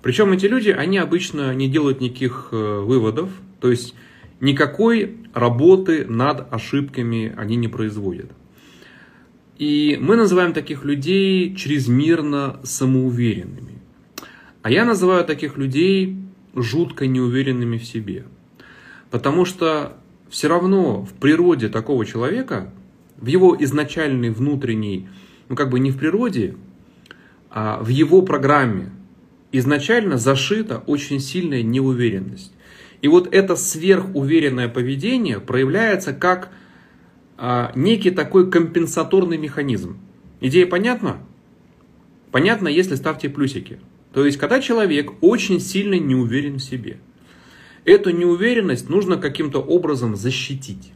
[0.00, 3.28] Причем эти люди, они обычно не делают никаких э, выводов,
[3.60, 3.94] то есть
[4.40, 8.32] никакой работы над ошибками они не производят.
[9.58, 13.80] И мы называем таких людей чрезмерно самоуверенными.
[14.62, 16.16] А я называю таких людей
[16.54, 18.24] жутко неуверенными в себе.
[19.10, 19.98] Потому что
[20.32, 22.72] все равно в природе такого человека,
[23.18, 25.06] в его изначальной внутренней,
[25.50, 26.56] ну как бы не в природе,
[27.50, 28.90] а в его программе
[29.52, 32.54] изначально зашита очень сильная неуверенность.
[33.02, 36.50] И вот это сверхуверенное поведение проявляется как
[37.36, 39.98] а, некий такой компенсаторный механизм.
[40.40, 41.18] Идея понятна?
[42.30, 43.80] Понятно, если ставьте плюсики.
[44.14, 47.00] То есть, когда человек очень сильно не уверен в себе–
[47.84, 50.92] Эту неуверенность нужно каким-то образом защитить.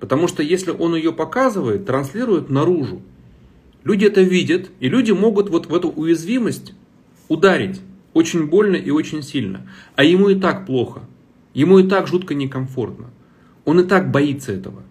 [0.00, 3.00] Потому что если он ее показывает, транслирует наружу,
[3.84, 6.74] люди это видят, и люди могут вот в эту уязвимость
[7.28, 7.80] ударить
[8.12, 9.70] очень больно и очень сильно.
[9.94, 11.02] А ему и так плохо,
[11.54, 13.10] ему и так жутко некомфортно.
[13.64, 14.82] Он и так боится этого.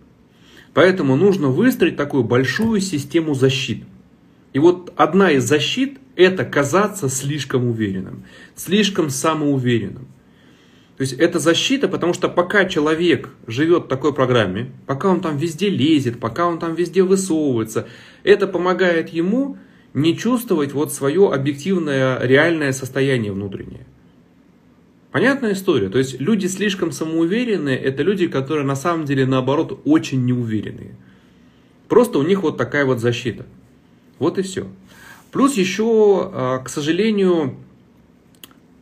[0.74, 3.84] Поэтому нужно выстроить такую большую систему защит.
[4.54, 8.24] И вот одна из защит– это казаться слишком уверенным,
[8.56, 10.08] слишком самоуверенным.
[10.97, 15.38] То есть это защита, потому что пока человек живет в такой программе, пока он там
[15.38, 17.88] везде лезет, пока он там везде высовывается,
[18.23, 19.58] это помогает ему
[19.93, 23.86] не чувствовать вот свое объективное реальное состояние внутреннее.
[25.12, 25.89] Понятная история.
[25.89, 30.95] То есть люди слишком самоуверенные, это люди, которые на самом деле наоборот очень неуверенные.
[31.88, 33.45] Просто у них вот такая вот защита.
[34.19, 34.67] Вот и все.
[35.31, 37.58] Плюс еще, а, к сожалению,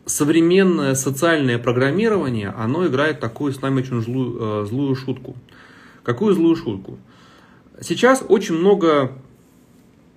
[0.06, 5.34] современное социальное программирование, оно играет такую с нами очень злую, э, злую шутку.
[6.02, 6.98] Какую злую шутку?
[7.80, 9.12] Сейчас очень много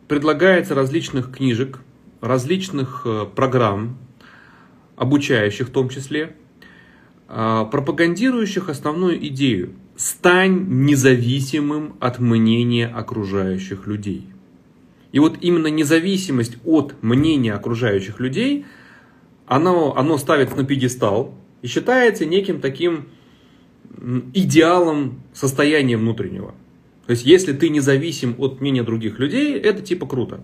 [0.07, 1.79] предлагается различных книжек,
[2.21, 3.97] различных э, программ,
[4.97, 6.35] обучающих в том числе,
[7.29, 14.27] э, пропагандирующих основную идею «стань независимым от мнения окружающих людей».
[15.13, 18.65] И вот именно независимость от мнения окружающих людей–
[19.47, 23.07] оно, оно ставится на пьедестал и считается неким таким
[24.33, 26.53] идеалом состояния внутреннего.
[27.07, 30.41] То есть, если ты независим от мнения других людей, это типа круто.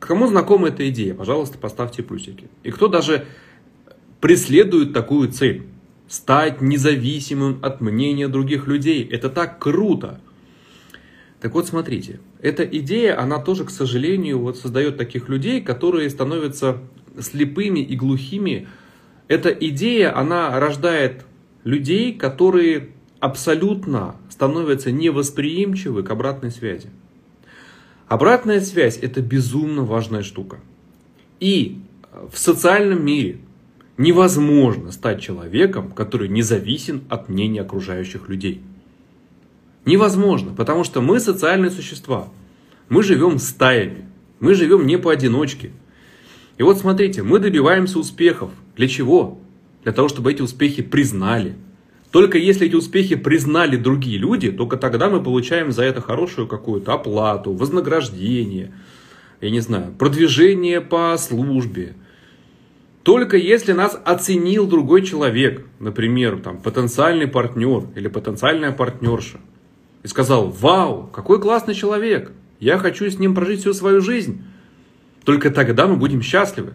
[0.00, 2.48] Кому знакома эта идея, пожалуйста, поставьте плюсики.
[2.64, 3.26] И кто даже
[4.20, 5.66] преследуют такую цель.
[6.08, 9.04] Стать независимым от мнения других людей.
[9.04, 10.20] Это так круто.
[11.40, 16.78] Так вот, смотрите, эта идея, она тоже, к сожалению, вот создает таких людей, которые становятся
[17.18, 18.68] слепыми и глухими.
[19.28, 21.24] Эта идея, она рождает
[21.64, 26.90] людей, которые абсолютно становятся невосприимчивы к обратной связи.
[28.08, 30.58] Обратная связь– это безумно важная штука.
[31.38, 31.78] И
[32.32, 33.38] в социальном мире
[33.98, 38.62] невозможно стать человеком, который независим от мнения окружающих людей.
[39.84, 42.28] Невозможно, потому что мы социальные существа.
[42.88, 44.06] Мы живем стаями.
[44.40, 45.70] Мы живем не поодиночке.
[46.60, 48.50] И вот смотрите, мы добиваемся успехов.
[48.76, 49.38] Для чего?
[49.82, 51.54] Для того, чтобы эти успехи признали.
[52.10, 56.92] Только если эти успехи признали другие люди, только тогда мы получаем за это хорошую какую-то
[56.92, 58.74] оплату, вознаграждение,
[59.40, 61.94] я не знаю, продвижение по службе.
[63.04, 69.40] Только если нас оценил другой человек, например, там, потенциальный партнер или потенциальная партнерша,
[70.02, 74.42] и сказал, вау, какой классный человек, я хочу с ним прожить всю свою жизнь,
[75.24, 76.74] только тогда мы будем счастливы.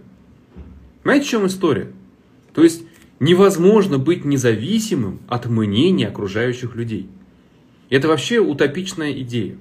[1.04, 1.92] Знаете, в чем история?
[2.54, 2.84] То есть
[3.20, 7.10] невозможно быть независимым от мнения окружающих людей.
[7.90, 9.58] Это вообще утопичная идея.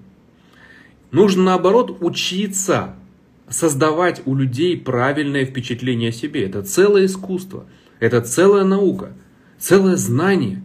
[1.11, 2.97] Нужно наоборот учиться
[3.49, 6.45] создавать у людей правильное впечатление о себе.
[6.45, 7.67] Это целое искусство,
[8.01, 9.13] это целая наука,
[9.59, 10.63] целое знание.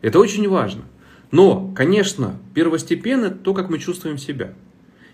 [0.00, 0.82] Это очень важно.
[1.30, 4.54] Но, конечно, первостепенно то, как мы чувствуем себя.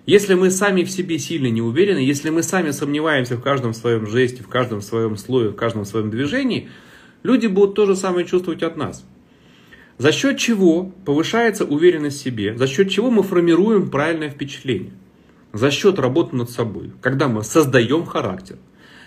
[0.06, 4.06] Если мы сами в себе сильно не уверены, если мы сами сомневаемся в каждом своем
[4.06, 6.68] жесте, в каждом своем слое, в каждом своем движении,
[7.24, 9.04] люди будут то же самое чувствовать от нас.
[9.98, 14.92] За счет чего повышается уверенность в себе, за счет чего мы формируем правильное впечатление.
[15.52, 18.58] За счет работы над собой, когда мы создаем характер,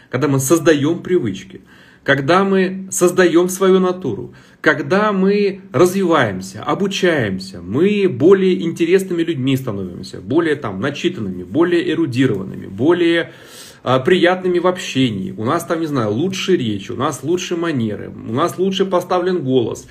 [0.09, 1.61] когда мы создаем привычки,
[2.09, 10.55] когда мы создаем свою натуру, когда мы развиваемся, обучаемся, мы более интересными людьми становимся, более
[10.55, 13.31] там начитанными, более эрудированными, более
[13.83, 18.09] а, приятными в общении, у нас там, не знаю, лучше речь, у нас лучше манеры,
[18.09, 19.85] у нас лучше поставлен голос,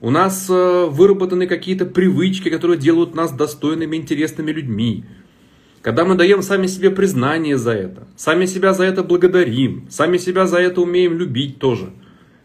[0.00, 5.04] у нас э, выработаны какие-то привычки, которые делают нас достойными, интересными людьми.
[5.82, 10.46] Когда мы даем сами себе признание за это, сами себя за это благодарим, сами себя
[10.46, 11.90] за это умеем любить тоже.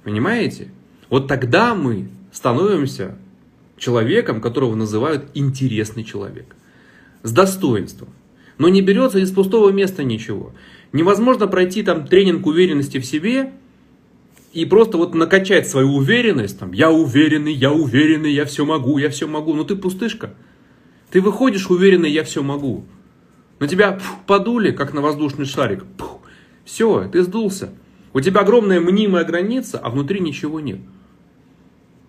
[0.03, 0.69] Понимаете?
[1.09, 3.15] Вот тогда мы становимся
[3.77, 6.55] человеком, которого называют интересный человек.
[7.21, 8.09] С достоинством.
[8.57, 10.53] Но не берется из пустого места ничего.
[10.91, 13.51] Невозможно пройти там тренинг уверенности в себе
[14.51, 16.57] и просто вот накачать свою уверенность.
[16.57, 19.53] Там, я уверенный, я уверенный, я все могу, я все могу.
[19.53, 20.33] Но ты пустышка.
[21.11, 22.85] Ты выходишь уверенный, я все могу.
[23.59, 25.85] На тебя подули, как на воздушный шарик.
[26.63, 27.73] Все, ты сдулся.
[28.13, 30.79] У тебя огромная мнимая граница, а внутри ничего нет.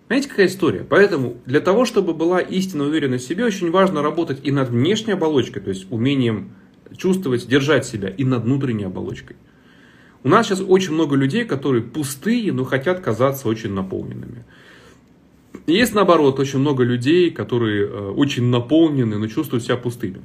[0.07, 0.85] Знаете, какая история?
[0.89, 5.13] Поэтому для того, чтобы была истинная уверенность в себе, очень важно работать и над внешней
[5.13, 6.51] оболочкой, то есть умением
[6.97, 9.35] чувствовать, держать себя, и над внутренней оболочкой.
[10.23, 14.43] У нас сейчас очень много людей, которые пустые, но хотят казаться очень наполненными.
[15.67, 20.21] есть наоборот очень много людей, которые э, очень наполнены, но чувствуют себя пустыми.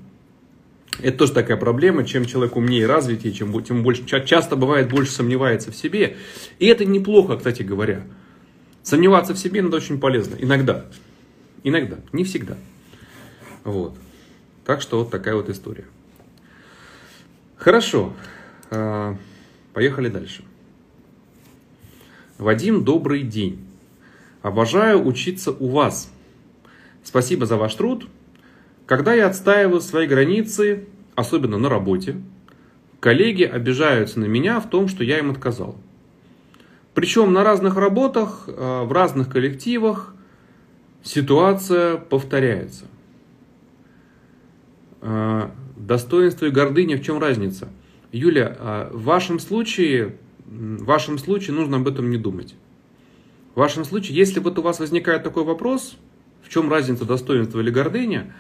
[1.01, 5.73] Это тоже такая проблема, чем человек умнее развитее, чем, тем больше, часто бывает, больше сомневается
[5.73, 6.17] в себе.
[6.59, 8.03] И это неплохо, кстати говоря.
[8.83, 10.37] Сомневаться в себе надо очень полезно.
[10.39, 10.85] Иногда.
[11.65, 11.99] Иногда.
[12.13, 12.57] Не всегда.
[13.65, 13.97] Вот.
[14.65, 15.87] Так что вот такая вот история.
[17.57, 18.13] Хорошо.
[18.71, 19.17] А,
[19.73, 20.45] поехали дальше.
[22.39, 23.67] Вадим, добрый день.
[24.43, 26.11] Обожаю учиться у вас.
[27.03, 28.07] Спасибо за ваш труд.
[28.87, 32.17] Когда я отстаиваю свои границы, особенно на работе,
[33.01, 35.77] коллеги обижаются на меня в том, что я им отказал.
[36.93, 40.15] Причем на разных работах, э, в разных коллективах
[41.03, 42.85] ситуация повторяется.
[45.01, 47.69] Э, достоинство и гордыня, в чем разница?
[48.13, 52.55] Юля, э, в вашем случае, в вашем случае нужно об этом не думать.
[53.55, 55.97] В вашем случае, если вот у вас возникает такой вопрос,
[56.43, 58.33] в чем разница достоинства или гордыня,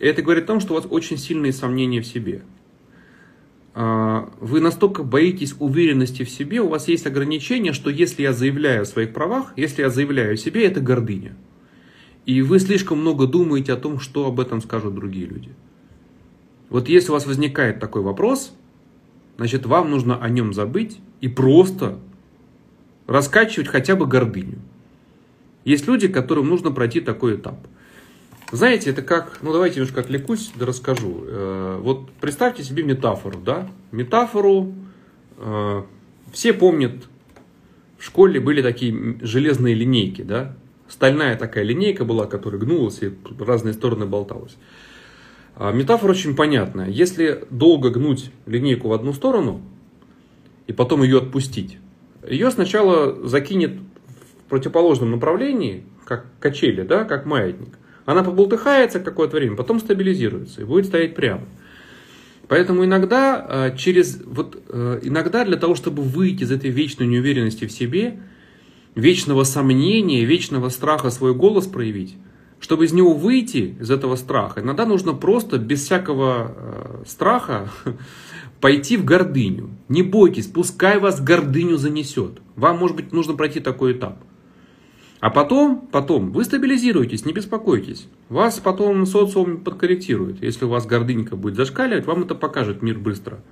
[0.00, 2.42] это говорит о том, что у вас очень сильные сомнения в себе.
[3.74, 8.82] А, вы настолько боитесь уверенности в себе, у вас есть ограничение, что если я заявляю
[8.82, 11.36] о своих правах, если я заявляю о себе, это гордыня.
[12.24, 15.50] И вы слишком много думаете о том, что об этом скажут другие люди.
[16.70, 18.54] Вот если у вас возникает такой вопрос,
[19.36, 21.98] значит вам нужно о нем забыть и просто
[23.06, 24.58] раскачивать хотя бы гордыню.
[25.64, 27.66] Есть люди, которым нужно пройти такой этап–
[28.52, 31.24] знаете, это как, ну давайте немножко отвлекусь, да расскажу.
[31.26, 33.68] Э, вот представьте себе метафору, да?
[33.92, 34.74] Метафору,
[35.38, 35.82] э,
[36.32, 36.94] все помнят
[38.00, 40.56] в школе были такие железные линейки, да,
[40.88, 44.56] стальная такая линейка была, которая гнулась и в разные стороны болталась.
[45.54, 46.88] А метафора очень понятная.
[46.88, 49.60] Если долго гнуть линейку в одну сторону
[50.66, 51.78] и потом ее отпустить,
[52.26, 57.78] ее сначала закинет в противоположном направлении, как качели, да, как маятник.
[58.06, 61.42] Она побултыхается какое-то время, потом стабилизируется и будет стоять прямо.
[62.48, 67.64] Поэтому иногда, а, через, вот, э, иногда для того, чтобы выйти из этой вечной неуверенности
[67.66, 68.18] в себе,
[68.96, 72.16] вечного сомнения, вечного страха свой голос проявить,
[72.58, 77.70] чтобы из него выйти, из этого страха, иногда нужно просто без всякого э, страха
[78.60, 79.70] пойти в гордыню.
[79.88, 82.40] Не бойтесь, пускай вас гордыню занесет.
[82.56, 84.24] Вам, может быть, нужно пройти такой этап.
[85.20, 88.08] А потом, потом, вы стабилизируетесь, не беспокойтесь.
[88.30, 90.42] Вас потом социум подкорректирует.
[90.42, 93.42] Если у вас гордынька будет зашкаливать, вам это покажет мир быстро.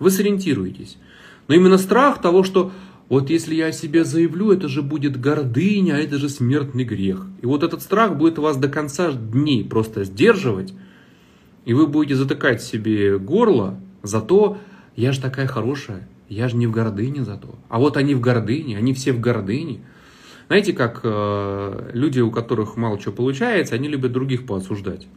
[0.00, 0.98] Вы сориентируетесь.
[1.46, 2.72] Но именно страх того, что
[3.08, 7.24] вот если я о себе заявлю, это же будет гордыня, а это же смертный грех.
[7.40, 10.74] И вот этот страх будет вас до конца дней просто сдерживать,
[11.64, 14.58] и вы будете затыкать себе горло, зато
[14.96, 17.54] я же такая хорошая, я же не в гордыне зато.
[17.68, 19.82] А вот они в гордыне, они все в гордыне–
[20.52, 25.08] знаете, как э, люди, у которых мало чего получается, они любят других поосуждать.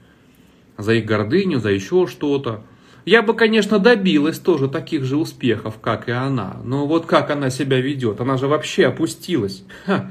[0.77, 2.63] За их гордыню, за еще что-то.
[3.03, 6.61] Я бы, конечно, добилась тоже таких же успехов, как и она.
[6.63, 9.65] Но вот как она себя ведет, она же вообще опустилась.
[9.85, 10.09] Ха.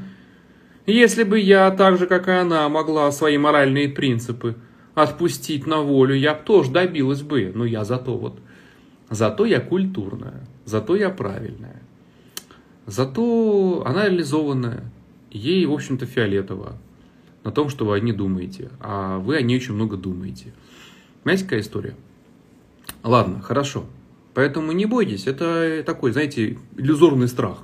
[0.85, 4.57] Если бы я, так же, как и она, могла свои моральные принципы
[4.95, 7.51] отпустить на волю, я бы тоже добилась бы.
[7.55, 8.41] Но я зато вот,
[9.09, 11.81] зато я культурная, зато я правильная.
[12.85, 14.93] Зато она реализованная
[15.35, 16.79] ей, в общем-то, фиолетово
[17.43, 20.55] на том, что вы о ней думаете, а вы о ней очень много думаете.
[21.25, 21.95] Знаете, какая история?
[23.03, 23.85] Ладно, хорошо.
[24.33, 27.59] Поэтому не бойтесь, это такой, знаете, иллюзорный страх.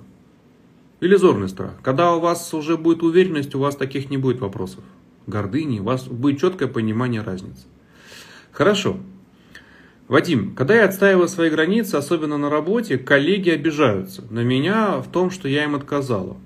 [1.01, 1.73] Иллюзорный страх.
[1.83, 4.85] Когда у вас уже будет уверенность, у вас таких не будет вопросов.
[5.27, 7.67] Гордыни, у вас будет четкое понимание разницы.
[8.53, 8.99] Хорошо.
[10.09, 15.31] Вадим, когда я отстаиваю свои границы, особенно на работе, коллеги обижаются на меня в том,
[15.31, 16.37] что я им отказала.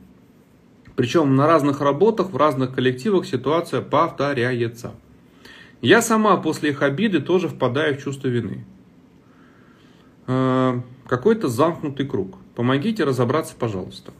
[0.97, 4.92] Причем на разных работах, в разных коллективах ситуация повторяется.
[5.80, 8.64] Я сама после их обиды тоже впадаю в чувство вины.
[10.26, 12.38] Э, какой-то замкнутый круг.
[12.55, 14.12] Помогите разобраться, пожалуйста.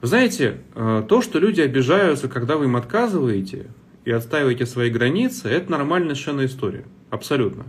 [0.00, 3.66] Вы знаете, э, то, что люди обижаются, когда вы им отказываете
[4.04, 6.84] и отстаиваете свои границы, это нормальная совершенно история.
[7.10, 7.66] Абсолютно.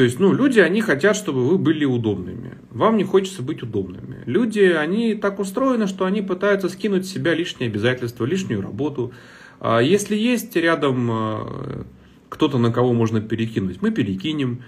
[0.00, 2.52] То есть, ну, люди, они хотят, чтобы вы были удобными.
[2.70, 4.22] Вам не хочется быть удобными.
[4.24, 9.12] Люди, они так устроены, что они пытаются скинуть с себя лишние обязательства, лишнюю работу.
[9.60, 11.84] А если есть рядом а,
[12.30, 14.62] кто-то, на кого можно перекинуть, мы перекинем.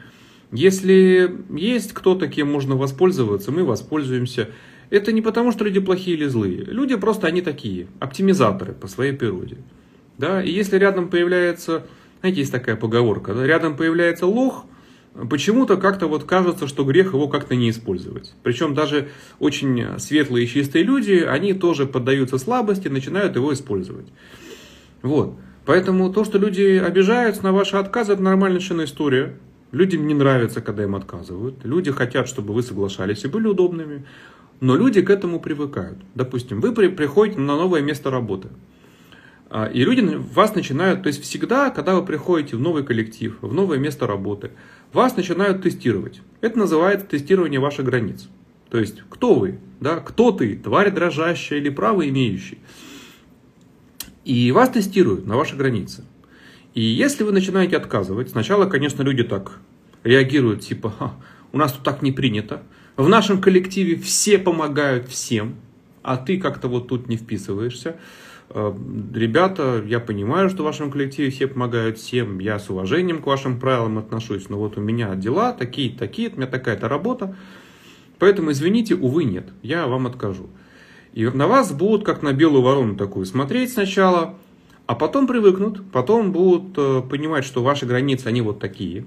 [0.50, 4.50] Если есть кто-то, кем можно воспользоваться, мы воспользуемся.
[4.90, 6.58] Это не потому, что люди плохие или злые.
[6.66, 9.56] Люди просто они такие, оптимизаторы по своей природе.
[10.18, 10.42] Да?
[10.42, 11.86] И если рядом появляется,
[12.20, 13.46] знаете, есть такая поговорка, да?
[13.46, 14.66] рядом появляется лох,
[15.28, 18.34] почему-то как-то вот кажется, что грех его как-то не использовать.
[18.42, 19.08] Причем даже
[19.38, 24.06] очень светлые и чистые люди, они тоже поддаются слабости, начинают его использовать.
[25.02, 25.36] Вот.
[25.64, 29.36] Поэтому то, что люди обижаются на ваши отказы, это нормальная совершенно история.
[29.70, 31.64] Людям не нравится, когда им отказывают.
[31.64, 34.04] Люди хотят, чтобы вы соглашались и были удобными.
[34.60, 35.98] Но люди к этому привыкают.
[36.14, 38.48] Допустим, вы приходите на новое место работы.
[39.54, 43.52] А, и люди вас начинают, то есть всегда, когда вы приходите в новый коллектив, в
[43.52, 44.52] новое место работы,
[44.94, 46.22] вас начинают тестировать.
[46.40, 48.28] Это называется тестирование ваших границ.
[48.70, 49.58] То есть, кто вы?
[49.78, 49.96] Да?
[49.96, 50.56] Кто ты?
[50.56, 52.60] Тварь дрожащая или право имеющий?
[54.24, 56.06] И вас тестируют на ваши границы.
[56.72, 59.60] И если вы начинаете отказывать, сначала, конечно, люди так
[60.02, 61.14] реагируют, типа,
[61.52, 62.62] у нас тут так не принято.
[62.96, 65.56] В нашем коллективе все помогают всем,
[66.02, 67.96] а ты как-то вот тут не вписываешься.
[68.54, 68.74] Э,
[69.14, 73.58] ребята, я понимаю, что в вашем коллективе все помогают всем, я с уважением к вашим
[73.58, 77.34] правилам отношусь, но вот у меня дела такие такие, у меня такая-то работа,
[78.18, 80.48] поэтому, извините, увы, нет, я вам откажу.
[81.14, 84.34] И на вас будут, как на белую ворону такую, смотреть сначала,
[84.86, 89.06] а потом привыкнут, потом будут э, понимать, что ваши границы, они вот такие,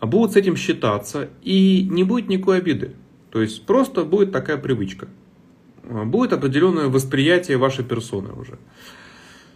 [0.00, 2.94] а будут с этим считаться, и не будет никакой обиды.
[3.30, 5.08] То есть просто будет такая привычка.
[5.88, 8.58] А, будет определенное восприятие вашей персоны уже.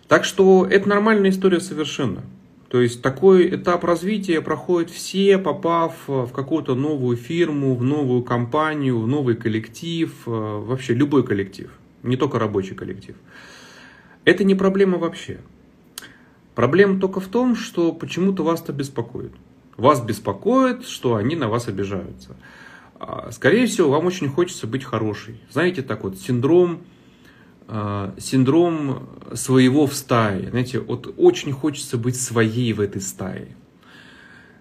[0.09, 2.23] Так что это нормальная история совершенно.
[2.69, 8.99] То есть такой этап развития проходит все, попав в какую-то новую фирму, в новую компанию,
[9.01, 11.71] в новый коллектив, э, вообще любой коллектив,
[12.03, 13.17] не только рабочий коллектив.
[14.27, 15.41] Это не проблема вообще.
[16.55, 19.33] Проблема только в том, что почему-то вас это беспокоит.
[19.79, 22.37] Вас беспокоит, что они на вас обижаются.
[22.99, 25.41] А, скорее всего, вам очень хочется быть хорошей.
[25.51, 26.83] Знаете, так вот, синдром,
[27.69, 30.51] а, синдром своего в стае.
[30.51, 33.57] Знаете, вот очень хочется быть своей в этой стае.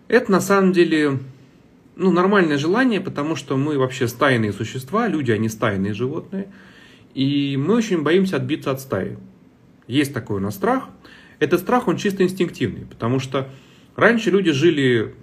[0.08, 1.20] Это на самом деле
[1.96, 6.48] ну, нормальное желание, потому что мы вообще стайные существа, люди, они стайные животные.
[7.16, 9.18] И мы очень боимся отбиться от стаи.
[9.88, 10.90] Есть такой у нас страх.
[11.40, 13.50] Этот страх, он чисто инстинктивный, потому что
[13.96, 15.16] раньше люди жили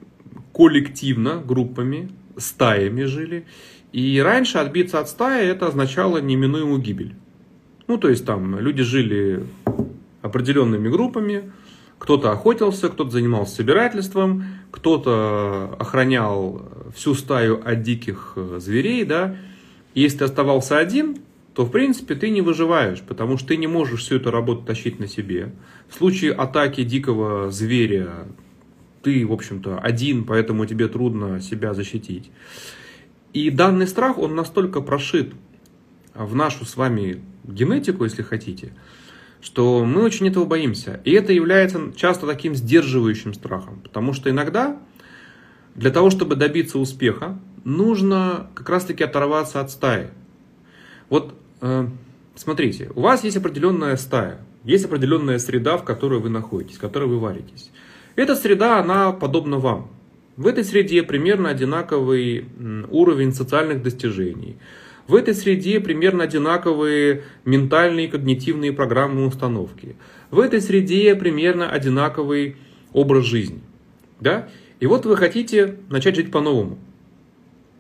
[0.53, 3.47] коллективно, группами, стаями жили.
[3.93, 7.15] И раньше отбиться от стаи это означало неминуемую гибель.
[7.87, 9.45] Ну, то есть там люди жили
[10.23, 11.53] определенными группами,
[11.99, 19.37] кто-то охотился, кто-то занимался собирательством, кто-то охранял всю стаю от диких э, зверей, да.
[19.95, 21.19] И если ты оставался один,
[21.55, 24.99] то, в принципе, ты не выживаешь, потому что ты не можешь всю эту работу тащить
[24.99, 25.53] на себе.
[25.89, 28.27] В случае атаки дикого зверя
[29.05, 32.31] ты, в общем-то, один, поэтому тебе трудно себя защитить.
[33.33, 35.35] И данный страх, он настолько прошит
[36.15, 38.73] в нашу с вами генетику, если хотите,
[39.41, 41.01] что мы очень этого боимся.
[41.05, 44.81] И это является часто таким сдерживающим страхом, потому что иногда
[45.75, 50.09] для того, чтобы добиться успеха, нужно как раз-таки оторваться от стаи.
[51.09, 51.89] Вот э,
[52.37, 57.09] смотрите, у вас есть определенная стая, есть определенная среда, в которой вы находитесь, в которой
[57.09, 57.71] вы варитесь.
[58.17, 59.91] Эта среда, она подобна вам.
[60.37, 62.47] В этой среде примерно одинаковый
[62.91, 64.57] уровень социальных достижений.
[65.07, 69.97] В этой среде примерно одинаковые ментальные и когнитивные программы установки.
[70.31, 72.57] В этой среде примерно одинаковый
[72.93, 73.61] образ жизни.
[74.21, 74.49] Да?
[74.81, 76.79] И вот вы хотите начать жить по-новому.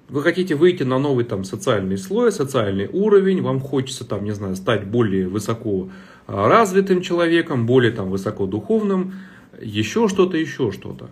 [0.09, 4.55] Вы хотите выйти на новый там, социальный слой, социальный уровень, вам хочется там, не знаю,
[4.55, 5.89] стать более высоко
[6.26, 9.14] а, развитым человеком, более там, высоко духовным,
[9.61, 11.11] еще что-то, еще что-то.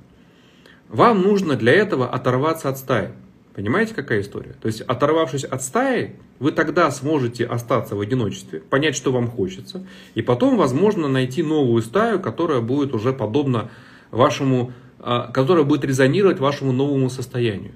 [0.89, 3.13] Вам нужно для этого оторваться от стаи.
[3.55, 4.55] Понимаете, какая история?
[4.61, 9.87] То есть, оторвавшись от стаи, вы тогда сможете остаться в одиночестве, понять, что вам хочется,
[10.15, 13.71] и потом, возможно, найти новую стаю, которая будет уже подобна
[14.11, 17.73] вашему, а, которая будет резонировать вашему новому состоянию.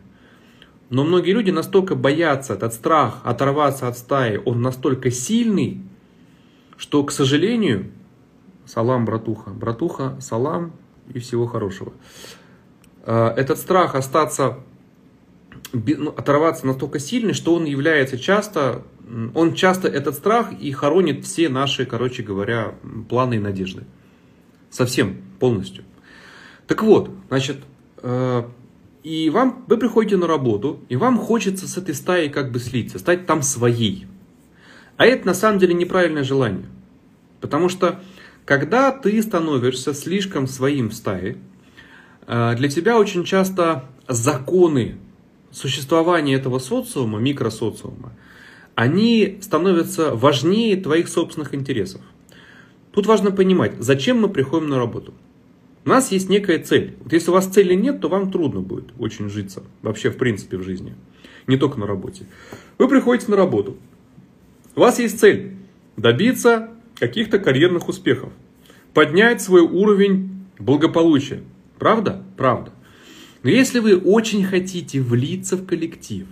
[0.89, 5.83] Но многие люди настолько боятся, этот страх оторваться от стаи, он настолько сильный,
[6.79, 7.91] что, к сожалению,
[8.67, 10.73] салам, братуха, братуха, салам
[11.13, 11.93] и всего хорошего.
[13.05, 14.59] А, этот страх остаться
[15.73, 18.83] ну, оторваться настолько сильный, что он является часто,
[19.35, 22.75] он часто этот страх и хоронит все наши, короче говоря,
[23.09, 23.85] планы и надежды.
[24.71, 25.85] Совсем, полностью.
[26.67, 27.59] Так вот, значит,
[28.03, 28.43] э,
[29.03, 32.99] и вам, вы приходите на работу, и вам хочется с этой стаей как бы слиться,
[32.99, 34.07] стать там своей.
[34.97, 36.67] А это на самом деле неправильное желание.
[37.41, 38.01] Потому что,
[38.47, 41.37] когда ты становишься слишком своим в стае,
[42.27, 44.97] э, для тебя очень часто законы
[45.51, 48.13] существования этого социума, микросоциума,
[48.77, 52.01] они становятся важнее твоих собственных интересов.
[52.93, 55.13] Тут важно понимать, зачем мы приходим на работу.
[55.85, 56.97] У нас есть некая цель.
[57.01, 59.63] Вот если у вас цели нет, то вам трудно будет очень житься.
[59.83, 60.95] Вообще, в принципе, в жизни.
[61.47, 62.27] Не только на работе.
[62.79, 63.77] Вы приходите на работу.
[64.75, 65.57] У вас есть цель.
[65.97, 68.33] Добиться каких-то карьерных успехов.
[68.93, 71.43] Поднять свой уровень благополучия.
[71.79, 72.23] Правда?
[72.37, 72.73] Правда.
[73.43, 76.27] Но если вы очень хотите влиться в коллектив,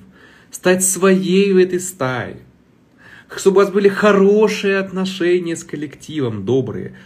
[0.50, 2.38] стать своей в этой стае,
[3.34, 6.96] чтобы у вас были хорошие отношения с коллективом, добрые,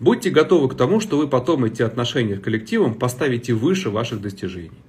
[0.00, 4.82] будьте готовы к тому, что вы потом эти отношения с коллективом поставите выше ваших достижений.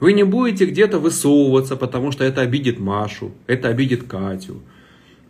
[0.00, 4.62] Вы не будете где-то высовываться, потому что это обидит Машу, это обидит Катю.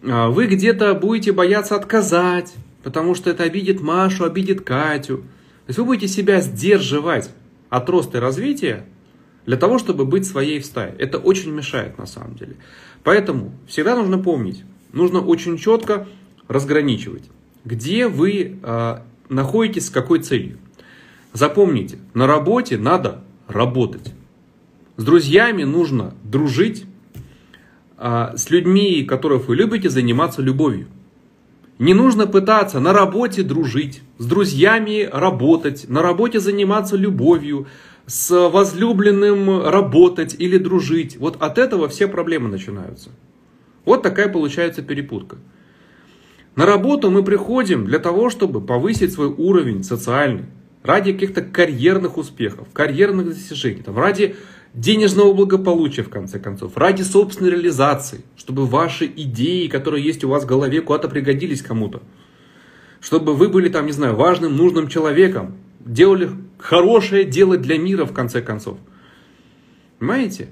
[0.03, 5.19] А вы где-то будете бояться отказать, потому что это обидит Машу, обидит Катю.
[5.19, 5.25] То
[5.69, 7.31] есть вы будете себя сдерживать
[7.69, 8.87] от роста и развития
[9.47, 10.95] для того, чтобы быть своей в стае.
[10.99, 12.57] Это очень мешает на самом деле.
[13.03, 16.07] Поэтому всегда нужно помнить, нужно очень четко
[16.49, 17.25] разграничивать,
[17.65, 20.59] где вы э, находитесь с какой целью.
[21.33, 24.13] Запомните, на работе надо работать.
[24.97, 26.85] С друзьями нужно дружить,
[27.99, 30.87] с людьми, которых вы любите, заниматься любовью.
[31.79, 37.67] Не нужно пытаться на работе дружить, с друзьями работать, на работе заниматься любовью,
[38.07, 41.17] с возлюбленным работать или дружить.
[41.19, 43.11] Вот от этого все проблемы начинаются.
[43.85, 45.37] Вот такая получается перепутка.
[46.57, 50.47] На работу мы приходим для того, чтобы повысить свой уровень социальный,
[50.83, 54.35] ради каких-то карьерных успехов, карьерных достижений, там, ради
[54.75, 60.45] денежного благополучия, в конце концов, ради собственной реализации, чтобы ваши идеи, которые есть у вас
[60.45, 62.03] в голове, куда-то пригодились кому-то.
[63.01, 68.13] Чтобы вы были там, не знаю, важным, нужным человеком, делали хорошее дело для мира, в
[68.13, 68.79] конце концов.
[69.99, 70.49] Понимаете?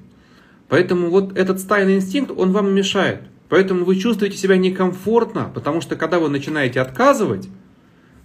[0.68, 3.22] Поэтому вот этот стайный инстинкт, он вам мешает.
[3.48, 7.48] Поэтому вы чувствуете себя некомфортно, потому что когда вы начинаете отказывать,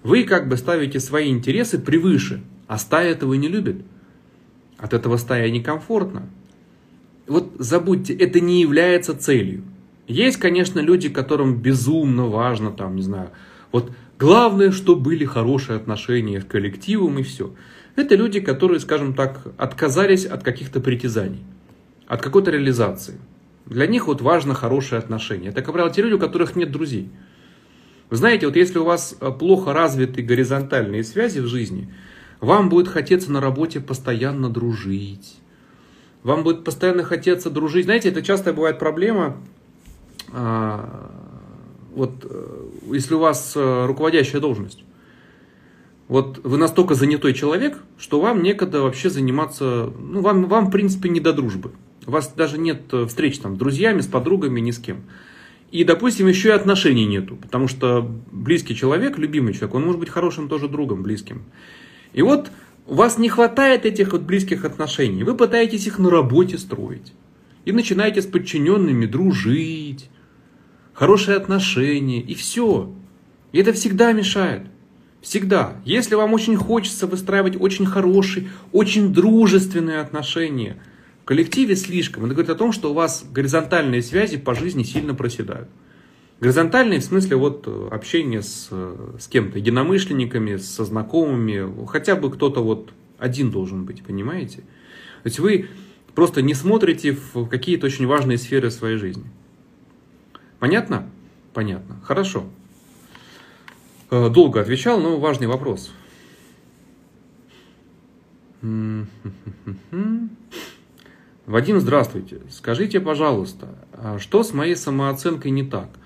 [0.04, 3.84] вы как бы ставите свои интересы превыше, а стая этого не любит.
[4.82, 6.28] От этого стая некомфортно.
[7.28, 9.64] Вот забудьте, это не является целью.
[10.08, 13.30] Есть, конечно, люди, которым безумно важно, там, не знаю,
[13.72, 17.54] вот главное, что были хорошие отношения с коллективом и все.
[17.96, 21.44] Это люди, которые, скажем так, отказались от каких-то притязаний,
[22.08, 23.20] от какой-то реализации.
[23.68, 25.50] Для них вот важно хорошие отношения.
[25.50, 27.10] Это, как правило, те люди, у которых нет друзей.
[28.10, 31.94] Вы знаете, вот если у вас э, плохо развиты горизонтальные связи в жизни,
[32.42, 35.38] вам будет хотеться на работе постоянно дружить.
[36.24, 37.86] Вам будет постоянно хотеться дружить.
[37.86, 39.38] Знаете, это часто бывает проблема.
[40.34, 41.12] А,
[41.94, 44.84] вот э, если у вас э, руководящая должность,
[46.08, 51.10] вот вы настолько занятой человек, что вам некогда вообще заниматься, ну, вам, вам в принципе
[51.10, 51.72] не до дружбы.
[52.08, 55.04] У вас даже нет встреч там с друзьями, с подругами, ни с кем.
[55.72, 60.10] И, допустим, еще и отношений нету, потому что близкий человек, любимый человек, он может быть
[60.10, 61.44] хорошим тоже другом, близким.
[62.14, 62.52] И вот
[62.88, 67.14] у вас не хватает этих вот близких отношений, вы пытаетесь их на работе строить.
[67.66, 70.10] И начинаете с подчиненными дружить,
[70.94, 72.94] хорошие отношения, и все.
[73.52, 74.64] И это всегда мешает.
[75.22, 75.76] Всегда.
[75.86, 80.78] Если вам очень хочется выстраивать очень хорошие, очень дружественные отношения–
[81.22, 82.26] в коллективе слишком.
[82.26, 85.70] Это говорит о том, что у вас горизонтальные связи по жизни сильно проседают.
[86.42, 92.32] Горизонтальные в смысле вот э, общение с, э, с кем-то, единомышленниками, со знакомыми, хотя бы
[92.32, 92.90] кто-то вот
[93.20, 94.62] один должен быть, понимаете?
[95.22, 95.68] То есть вы
[96.16, 99.26] просто не смотрите в какие-то очень важные сферы своей жизни.
[100.58, 101.08] Понятно?
[101.54, 102.02] Понятно.
[102.04, 102.46] Хорошо.
[104.10, 105.92] Э, долго отвечал, но важный вопрос.
[111.46, 112.42] Вадим, здравствуйте.
[112.50, 116.01] Скажите, пожалуйста, а что с моей самооценкой не так?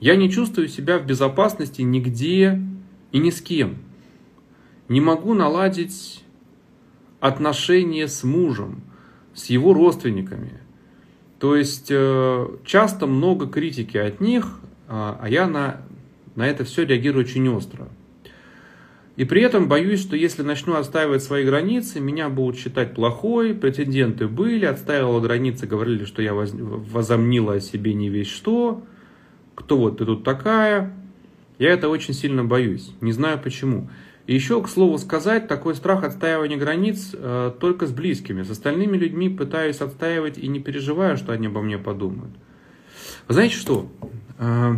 [0.00, 2.60] Я не чувствую себя в безопасности нигде
[3.12, 3.76] и ни с кем.
[4.88, 6.24] Не могу наладить
[7.20, 8.82] отношения с мужем,
[9.34, 10.60] с его родственниками.
[11.38, 15.82] То есть э, часто много критики от них, а, а я на,
[16.34, 17.88] на это все реагирую очень остро.
[19.16, 24.28] И при этом боюсь, что если начну отстаивать свои границы, меня будут считать плохой, претенденты
[24.28, 28.82] были, отстаивала границы, говорили, что я возомнила о себе не весь что,
[29.60, 30.92] кто вот ты тут такая.
[31.58, 33.88] Я это очень сильно боюсь, не знаю почему.
[34.26, 38.42] И еще, к слову сказать, такой страх отстаивания границ э, только с близкими.
[38.42, 42.32] С остальными людьми пытаюсь отстаивать и не переживаю, что они обо мне подумают.
[43.28, 43.90] Знаете что?
[44.38, 44.76] Э,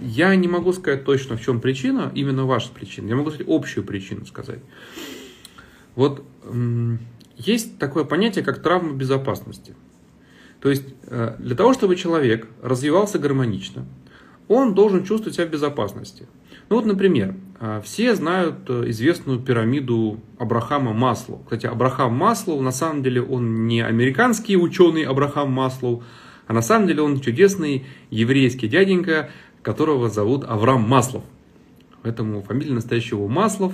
[0.00, 3.08] я не могу сказать точно, в чем причина, именно ваша причина.
[3.08, 4.60] Я могу сказать общую причину сказать.
[5.94, 6.24] Вот
[7.36, 9.74] есть такое понятие, как травма безопасности.
[10.60, 13.84] То есть э, для того, чтобы человек развивался гармонично,
[14.48, 16.26] он должен чувствовать себя в безопасности.
[16.68, 21.38] Ну вот, например, э, все знают э, известную пирамиду Абрахама Маслоу.
[21.44, 26.02] Кстати, Абрахам Маслоу, на самом деле, он не американский ученый Абрахам Маслоу,
[26.46, 29.30] а на самом деле он чудесный еврейский дяденька,
[29.62, 31.24] которого зовут Авраам Маслов.
[32.02, 33.72] Поэтому фамилия настоящего Маслов.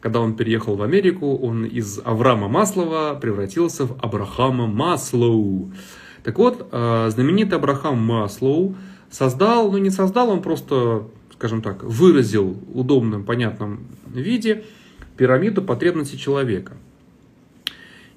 [0.00, 5.72] Когда он переехал в Америку, он из Авраама Маслова превратился в Абрахама Маслоу.
[6.22, 8.76] Так вот, э, знаменитый Абрахам Маслоу
[9.10, 11.04] создал, ну не создал, он просто,
[11.34, 14.64] скажем так, выразил в удобном, понятном виде
[15.16, 16.76] пирамиду потребностей человека.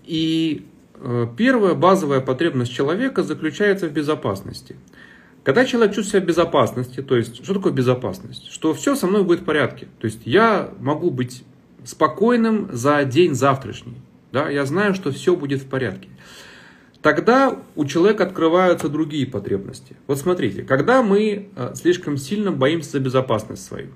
[0.06, 4.76] И э, первая базовая потребность человека заключается в безопасности–
[5.46, 8.52] когда человек чувствует себя в безопасности, то есть, что такое безопасность?
[8.52, 9.88] Что все со мной будет в порядке.
[10.00, 11.44] То есть, я могу быть
[11.84, 14.02] спокойным за день завтрашний.
[14.32, 14.50] Да?
[14.50, 16.10] Я знаю, что все будет в порядке.
[17.06, 19.96] Тогда у человека открываются другие потребности.
[20.08, 23.90] Вот смотрите, когда мы э, слишком сильно боимся за безопасность свою,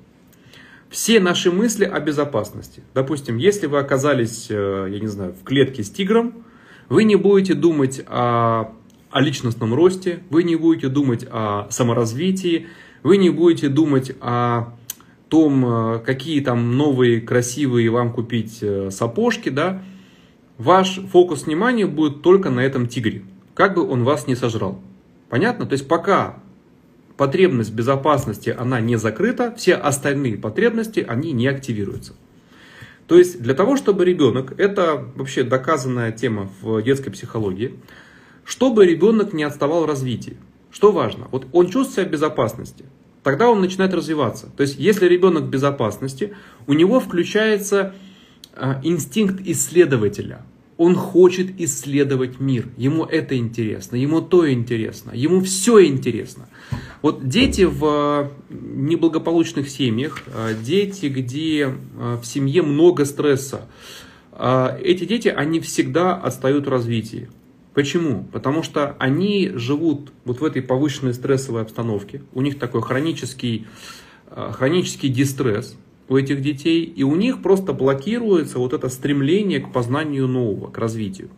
[0.91, 2.83] все наши мысли о безопасности.
[2.93, 6.45] Допустим, если вы оказались, э, я не знаю, в клетке с тигром,
[6.87, 8.75] вы не будете думать о
[9.09, 12.67] о личностном росте, вы не будете думать о саморазвитии,
[13.01, 14.75] вы не будете думать о
[15.29, 19.81] том, э, какие там новые красивые вам купить сапожки, да,
[20.59, 23.23] ваш фокус внимания будет только на этом тигре,
[23.55, 24.79] как бы он вас не сожрал.
[25.29, 25.65] Понятно?
[25.65, 26.37] То есть пока
[27.17, 32.13] потребность безопасности, она не закрыта, все остальные потребности, они не активируются.
[33.07, 37.79] То есть для того, чтобы ребенок, это вообще доказанная тема в детской психологии,
[38.45, 40.37] чтобы ребенок не отставал в развитии.
[40.71, 41.27] Что важно?
[41.31, 42.85] Вот он чувствует себя в безопасности.
[43.23, 44.51] Тогда он начинает развиваться.
[44.55, 46.35] То есть, если ребенок в безопасности,
[46.67, 47.95] у него включается
[48.55, 50.45] а, инстинкт исследователя.
[50.79, 52.69] Он хочет исследовать мир.
[52.77, 56.47] Ему это интересно, ему то интересно, ему все интересно.
[57.01, 63.67] Вот дети в неблагополучных семьях, а, дети, где а, в семье много стресса,
[64.81, 67.29] эти дети, они всегда отстают в развитии.
[67.73, 68.23] Почему?
[68.31, 73.67] Потому что они живут вот в этой повышенной стрессовой обстановке, у них такой хронический,
[74.31, 75.75] хронический дистресс,
[76.09, 80.77] у этих детей, и у них просто блокируется вот это стремление к познанию нового, к
[80.77, 81.29] развитию.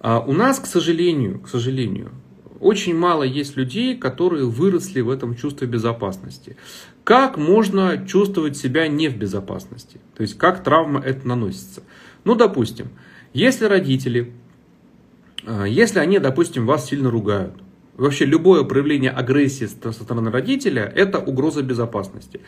[0.00, 2.12] А у нас, к сожалению, к сожалению,
[2.60, 6.56] очень мало есть людей, которые выросли в этом чувстве безопасности.
[7.04, 10.00] Как можно чувствовать себя не в безопасности?
[10.16, 11.82] То есть, как травма это наносится?
[12.24, 12.88] Ну, допустим,
[13.32, 14.32] если родители,
[15.44, 17.54] а, если они, допустим, вас сильно ругают,
[17.98, 22.40] Вообще любое проявление агрессии со стороны родителя– это угроза безопасности.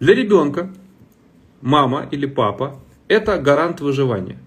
[0.00, 0.72] Для ребенка
[1.60, 4.38] мама или папа– это гарант выживания.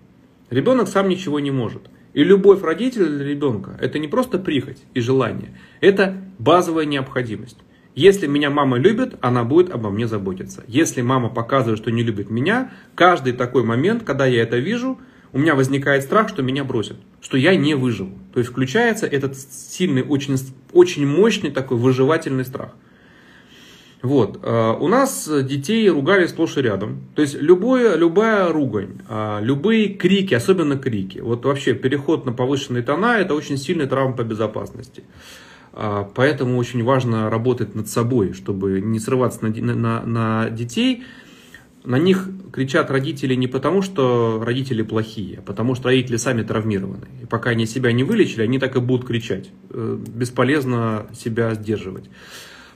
[0.50, 1.84] Ребенок сам ничего не может.
[2.14, 7.58] И любовь родителя для ребенка– это не просто прихоть и желание, это базовая необходимость.
[7.96, 10.64] Если меня мама любит, она будет обо мне заботиться.
[10.68, 15.00] Если мама показывает, что не любит меня, каждый такой момент, когда я это вижу–
[15.34, 18.18] у меня возникает страх, что меня бросят, что я не выживу.
[18.34, 20.38] То есть включается этот сильный, очень,
[20.74, 22.76] очень мощный такой выживательный страх.
[24.02, 24.40] Вот.
[24.42, 27.02] Э, у нас детей ругали сплошь и рядом.
[27.16, 32.84] То есть любое, любая ругань, э, любые крики, особенно крики, вот вообще переход на повышенные
[32.84, 35.04] тона, это очень сильная травма по безопасности.
[35.74, 41.04] Э, поэтому очень важно работать над собой, чтобы не срываться на, на, на детей,
[41.84, 47.08] на них кричат родители не потому, что родители плохие, а потому что родители сами травмированы.
[47.22, 49.50] И пока они себя не вылечили, они так и будут кричать.
[49.70, 52.06] Бесполезно себя сдерживать.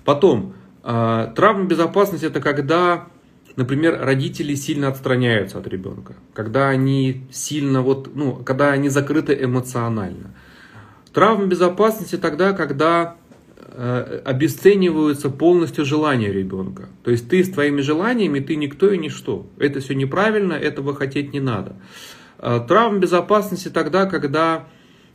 [0.05, 0.53] Потом,
[0.85, 3.07] травма безопасности это когда,
[3.55, 10.35] например, родители сильно отстраняются от ребенка, когда они сильно вот, ну, когда они закрыты эмоционально.
[11.11, 13.15] Травма безопасности тогда, когда
[13.77, 16.87] Э, обесцениваются полностью желания ребенка.
[17.03, 19.47] То есть ты с твоими желаниями, ты никто и ничто.
[19.57, 21.75] Это все неправильно, этого хотеть не надо.
[22.37, 24.65] Э, травма безопасности тогда, когда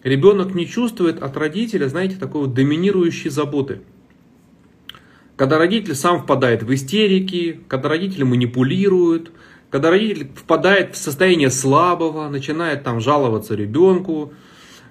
[0.02, 3.80] ребенок не чувствует от родителя, знаете, такой вот доминирующей заботы.
[5.40, 9.32] Когда родитель сам впадает в истерики, когда родители манипулируют,
[9.70, 14.34] когда родитель впадает в состояние слабого, начинает там жаловаться ребенку,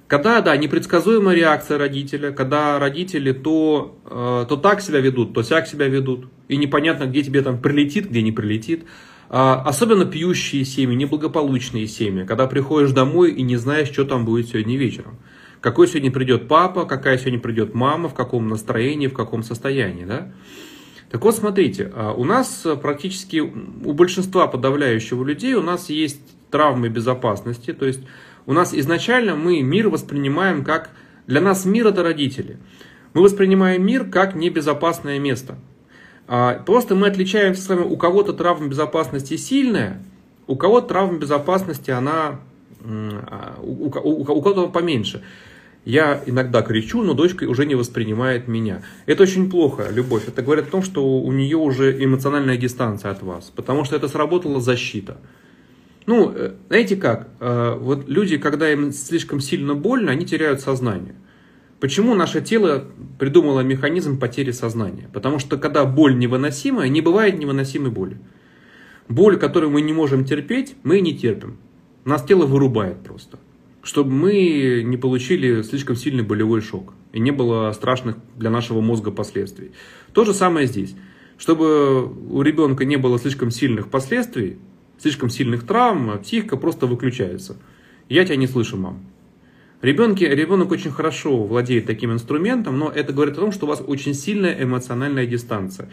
[0.08, 5.68] когда, да, непредсказуемая реакция родителя, когда родители то, э, то так себя ведут, то сяк
[5.68, 8.86] себя ведут, и непонятно, где тебе там прилетит, где не прилетит.
[9.30, 14.48] А, особенно пьющие семьи, неблагополучные семьи, когда приходишь домой и не знаешь, что там будет
[14.48, 15.20] сегодня вечером.
[15.62, 20.06] Какой сегодня придет папа, какая сегодня придет мама, в каком настроении, в каком состоянии.
[20.06, 20.32] Да?
[21.10, 26.90] Так вот, смотрите, а, у нас практически, у большинства подавляющего людей, у нас есть травмы
[26.90, 28.02] безопасности, то есть
[28.46, 30.92] у нас изначально мы мир воспринимаем как...
[31.28, 32.58] Для нас мир это родители.
[33.14, 35.56] Мы воспринимаем мир как небезопасное место.
[36.28, 40.02] А, просто мы отличаемся с вами, у кого-то травма безопасности сильная,
[40.48, 42.40] у кого-то травма безопасности она
[42.82, 45.24] а, у, у, у, у кого-то поменьше.
[45.86, 48.84] Я иногда кричу, но дочка уже не воспринимает меня.
[49.06, 50.28] Это очень плохо, любовь.
[50.28, 54.08] Это говорит о том, что у нее уже эмоциональная дистанция от вас, потому что это
[54.08, 55.18] сработала защита.
[56.06, 61.16] Ну, э, знаете как, э, вот люди, когда им слишком сильно больно, они теряют сознание.
[61.80, 62.86] Почему наше тело
[63.20, 65.10] придумало механизм потери сознания?
[65.14, 68.18] Потому что когда боль невыносимая, не бывает невыносимой боли.
[69.08, 71.58] Боль, которую мы не можем терпеть, мы не терпим.
[72.04, 73.40] Нас тело вырубает просто.
[73.82, 76.94] Чтобы мы не получили слишком сильный болевой шок.
[77.14, 79.72] И не было страшных для нашего мозга последствий.
[80.14, 80.96] То же самое здесь.
[81.38, 84.58] Чтобы у ребенка не было слишком сильных последствий,
[84.98, 87.58] слишком сильных травм, а психика просто выключается.
[88.10, 89.00] Я тебя не слышу, мам.
[89.82, 93.82] Ребенки, ребенок очень хорошо владеет таким инструментом, но это говорит о том, что у вас
[93.86, 95.90] очень сильная эмоциональная дистанция.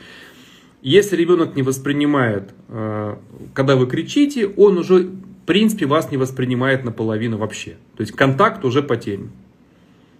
[0.82, 3.16] Если ребенок не воспринимает, э,
[3.54, 5.10] когда вы кричите, он уже,
[5.46, 7.76] принципе, вас не воспринимает наполовину вообще.
[7.96, 9.30] То есть контакт уже потерян.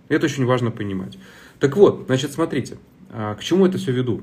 [0.08, 1.18] Это очень важно понимать.
[1.58, 2.78] Так вот, значит, смотрите,
[3.10, 4.22] а, к чему это все веду.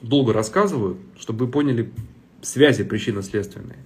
[0.00, 1.90] Долго рассказываю, чтобы вы поняли
[2.42, 3.78] связи причинно-следственные.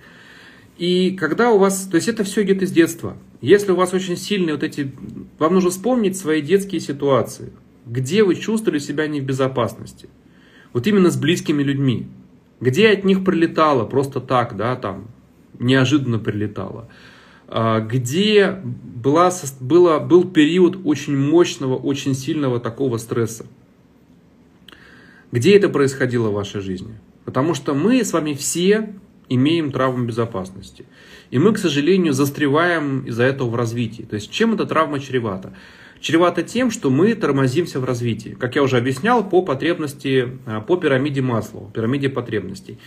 [0.77, 3.17] И когда у вас, то есть это все идет из детства.
[3.41, 4.93] Если у вас очень сильные вот эти,
[5.39, 7.53] вам нужно вспомнить свои детские ситуации,
[7.87, 10.09] где вы чувствовали себя не в безопасности.
[10.73, 12.07] Вот именно с близкими людьми.
[12.61, 15.09] Где от них прилетало просто так, да, там,
[15.59, 16.89] неожиданно прилетало.
[17.47, 23.47] А, где была, было, был период очень мощного, очень сильного такого стресса.
[25.33, 26.99] Где это происходило в вашей жизни?
[27.25, 28.95] Потому что мы с вами все
[29.29, 30.87] имеем травму безопасности.
[31.31, 34.03] И мы, к сожалению, застреваем из-за этого в развитии.
[34.03, 35.55] То есть чем эта травма чревата?
[36.01, 38.37] Чревата тем, что мы тормозимся в развитии.
[38.39, 42.79] Как я уже объяснял, по потребности, а, по пирамиде Маслоу, пирамиде потребностей.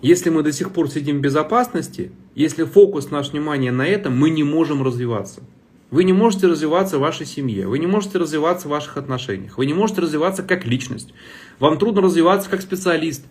[0.00, 4.30] Если мы до сих пор сидим в безопасности, если фокус наш внимание на этом, мы
[4.30, 5.42] не можем развиваться.
[5.90, 9.66] Вы не можете развиваться в вашей семье, вы не можете развиваться в ваших отношениях, вы
[9.66, 11.12] не можете развиваться как личность.
[11.58, 13.26] Вам трудно развиваться как специалист.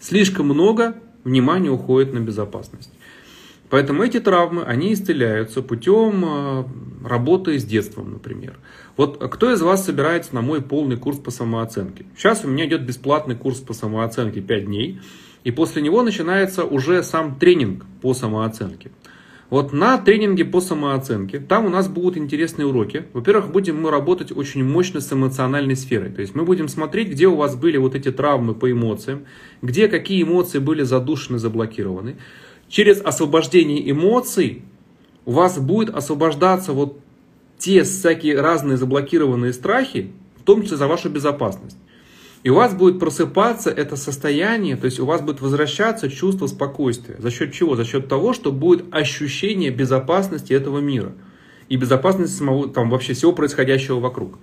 [0.00, 2.90] Слишком много внимания уходит на безопасность.
[3.70, 6.64] Поэтому эти травмы, они исцеляются путем э,
[7.08, 8.58] работы с детством, например.
[8.96, 12.04] Вот кто из вас собирается на мой полный курс по самооценке?
[12.16, 15.00] Сейчас у меня идет бесплатный курс по самооценке 5 дней.
[15.44, 18.90] И после него начинается уже сам тренинг по самооценке.
[19.50, 23.04] Вот на тренинге по самооценке, там у нас будут интересные уроки.
[23.12, 26.10] Во-первых, будем мы работать очень мощно с эмоциональной сферой.
[26.10, 29.26] То есть мы будем смотреть, где у вас были вот эти травмы по эмоциям,
[29.60, 32.16] где какие эмоции были задушены, заблокированы.
[32.68, 34.62] Через освобождение эмоций
[35.26, 36.98] у вас будет освобождаться вот
[37.58, 41.76] те всякие разные заблокированные страхи, в том числе за вашу безопасность.
[42.44, 47.16] И у вас будет просыпаться это состояние, то есть у вас будет возвращаться чувство спокойствия.
[47.18, 47.74] За счет чего?
[47.74, 51.14] За счет того, что будет ощущение безопасности этого мира.
[51.70, 54.38] И безопасности самого, там вообще всего происходящего вокруг.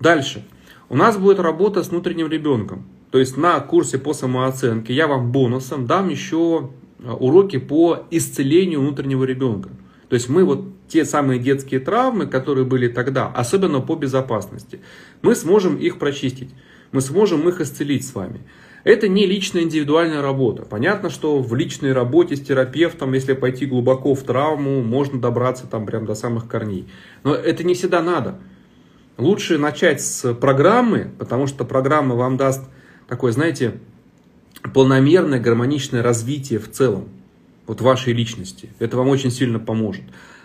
[0.00, 0.44] Дальше.
[0.88, 2.88] У нас будет работа с внутренним ребенком.
[3.12, 6.70] То есть на курсе по самооценке я вам бонусом дам еще
[7.04, 9.70] а, уроки по исцелению внутреннего ребенка.
[10.08, 14.80] То есть мы вот те самые детские травмы, которые были тогда, особенно по безопасности,
[15.22, 16.50] мы сможем их прочистить
[16.92, 18.40] мы сможем их исцелить с вами.
[18.84, 20.62] Это не личная индивидуальная работа.
[20.62, 25.84] Понятно, что в личной работе с терапевтом, если пойти глубоко в травму, можно добраться там
[25.84, 26.88] прям до самых корней.
[27.24, 28.38] Но это не всегда надо.
[29.18, 32.62] Лучше начать с программы, потому что программа вам даст
[33.08, 33.74] такое, знаете,
[34.72, 37.08] полномерное, гармоничное развитие в целом
[37.66, 38.70] вот вашей личности.
[38.78, 40.04] Это вам очень сильно поможет.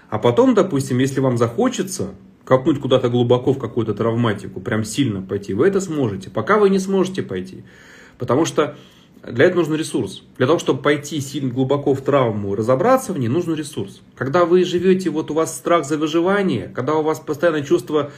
[0.09, 2.13] А потом, допустим, если вам захочется
[2.45, 6.29] копнуть куда-то глубоко в какую-то травматику, прям сильно пойти, вы это сможете.
[6.29, 7.63] Пока вы не сможете пойти.
[8.17, 8.75] Потому что
[9.25, 10.23] для этого нужен ресурс.
[10.37, 14.01] Для того, чтобы пойти сильно глубоко в травму и разобраться в ней, нужен ресурс.
[14.15, 18.11] Когда вы живете, вот у вас страх за выживание, когда у вас постоянное чувство,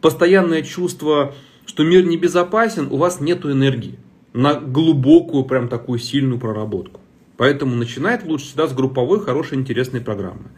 [0.00, 1.34] постоянное чувство,
[1.66, 3.98] что мир небезопасен, у вас нет энергии
[4.32, 7.00] на глубокую, прям такую сильную проработку.
[7.36, 10.50] Поэтому начинает лучше всегда с групповой, хорошей, интересной программы.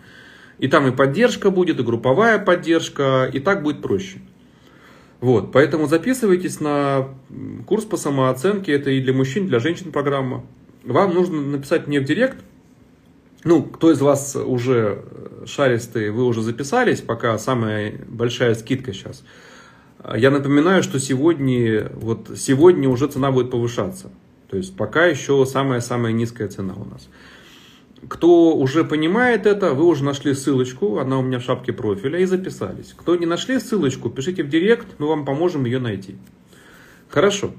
[0.59, 4.18] И там и поддержка будет, и групповая поддержка, и так будет проще.
[5.20, 7.09] Вот, поэтому записывайтесь на
[7.66, 10.44] курс по самооценке, это и для мужчин, и для женщин программа.
[10.84, 12.38] Вам нужно написать мне в директ,
[13.44, 15.04] ну, кто из вас уже
[15.46, 19.22] шаристые, вы уже записались, пока самая большая скидка сейчас.
[20.16, 24.11] Я напоминаю, что сегодня, вот сегодня уже цена будет повышаться.
[24.48, 27.09] То есть пока еще самая-самая низкая цена у нас.
[28.09, 32.24] Кто уже понимает это, вы уже нашли ссылочку, она у меня в шапке профиля, и
[32.26, 32.94] записались.
[32.97, 36.16] Кто не нашли ссылочку, пишите в директ, мы вам поможем ее найти.
[37.09, 37.53] Хорошо.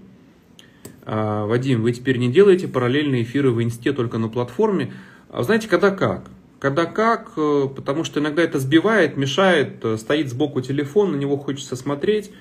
[1.03, 4.93] А, Вадим, вы теперь не делаете параллельные эфиры в инсте только на платформе.
[5.29, 6.29] А знаете, когда как?
[6.59, 11.37] Когда как, э, потому что иногда это сбивает, мешает, э, стоит сбоку телефон, на него
[11.37, 12.31] хочется смотреть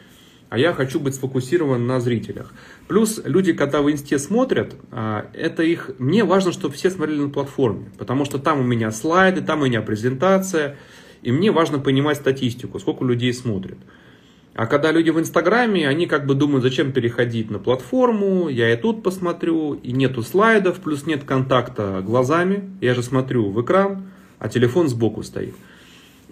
[0.49, 2.53] а я хочу быть сфокусирован на зрителях.
[2.89, 7.31] Плюс люди, когда в инсте смотрят, а, это их, мне важно, чтобы все смотрели на
[7.31, 10.77] платформе, потому что там у меня слайды, там у меня презентация,
[11.23, 13.79] и мне важно понимать статистику, сколько людей смотрят.
[14.55, 18.77] А когда люди в Инстаграме, они как бы думают, зачем переходить на платформу, я и
[18.77, 24.05] тут посмотрю, и нету слайдов, плюс нет контакта глазами, я же смотрю в экран,
[24.39, 25.55] а телефон сбоку стоит.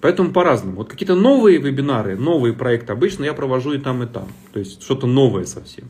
[0.05, 0.77] Поэтому по-разному.
[0.77, 4.29] Вот какие-то новые вебинары, новые проекты обычно я провожу и там, и там.
[4.53, 5.89] То есть что-то новое совсем.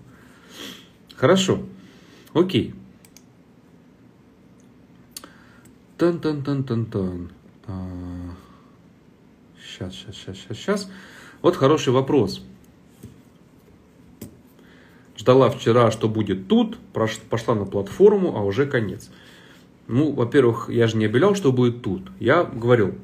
[1.17, 1.59] Хорошо.
[2.33, 2.77] Окей.
[5.99, 7.31] Тан-тан-тан-тан-тан.
[9.61, 10.91] Сейчас, сейчас, сейчас, сейчас, сейчас.
[11.43, 12.41] Вот хороший вопрос.
[15.19, 19.11] Ждала вчера, что будет тут, пошла на платформу, а уже конец.
[19.89, 22.12] Ну, во-первых, я же не объявлял, что будет тут.
[22.21, 22.95] Я говорил,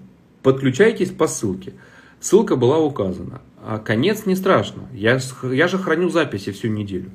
[0.42, 1.74] подключайтесь по ссылке.
[2.20, 3.40] Ссылка была указана.
[3.62, 4.88] А конец не страшно.
[4.92, 7.10] Я, я же храню записи всю неделю.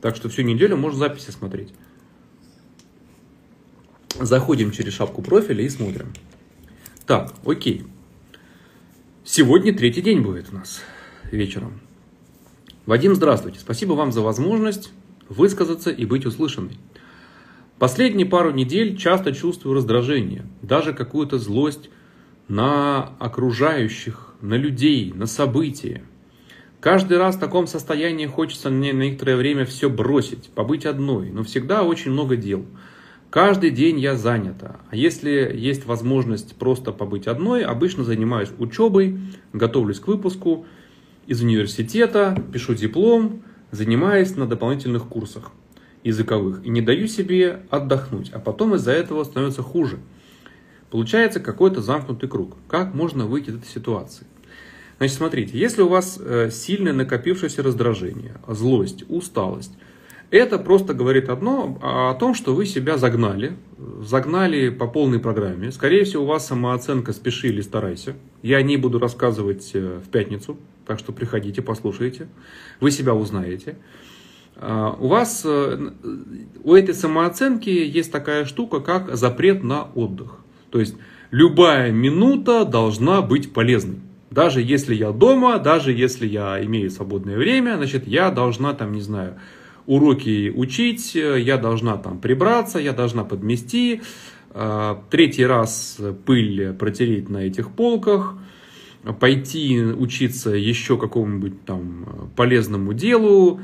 [0.00, 1.72] Так что всю неделю можно записи смотреть.
[4.18, 6.12] Заходим через шапку профиля и смотрим.
[7.06, 7.84] Так, окей.
[9.24, 10.80] Сегодня третий день будет у нас
[11.30, 11.80] вечером.
[12.86, 13.58] Вадим, здравствуйте.
[13.58, 14.90] Спасибо вам за возможность
[15.28, 16.78] высказаться и быть услышанной.
[17.78, 21.90] Последние пару недель часто чувствую раздражение, даже какую-то злость
[22.48, 26.02] на окружающих, на людей, на события.
[26.80, 31.42] Каждый раз в таком состоянии хочется мне на некоторое время все бросить, побыть одной, но
[31.42, 32.64] всегда очень много дел.
[33.30, 34.76] Каждый день я занята.
[34.88, 39.18] А если есть возможность просто побыть одной, обычно занимаюсь учебой,
[39.52, 40.64] готовлюсь к выпуску
[41.26, 43.42] из университета, пишу диплом,
[43.72, 45.50] занимаюсь на дополнительных курсах
[46.04, 49.98] языковых и не даю себе отдохнуть, а потом из-за этого становится хуже.
[50.96, 52.56] Получается какой-то замкнутый круг.
[52.68, 54.26] Как можно выйти из этой ситуации?
[54.96, 59.72] Значит, смотрите, если у вас э, сильное накопившееся раздражение, злость, усталость,
[60.30, 63.58] это просто говорит одно о том, что вы себя загнали,
[64.00, 65.70] загнали по полной программе.
[65.70, 68.14] Скорее всего, у вас самооценка «спеши или старайся».
[68.40, 72.26] Я о буду рассказывать э, в пятницу, так что приходите, послушайте.
[72.80, 73.76] Вы себя узнаете.
[74.56, 75.90] А, у вас, э,
[76.64, 80.38] у этой самооценки есть такая штука, как запрет на отдых.
[80.70, 80.96] То есть,
[81.30, 84.00] любая минута должна быть полезной.
[84.30, 89.00] Даже если я дома, даже если я имею свободное время, значит, я должна там, не
[89.00, 89.36] знаю,
[89.86, 94.02] уроки учить, я должна там прибраться, я должна подмести,
[94.50, 98.34] а, третий раз пыль протереть на этих полках,
[99.20, 103.60] пойти учиться еще какому-нибудь там полезному делу,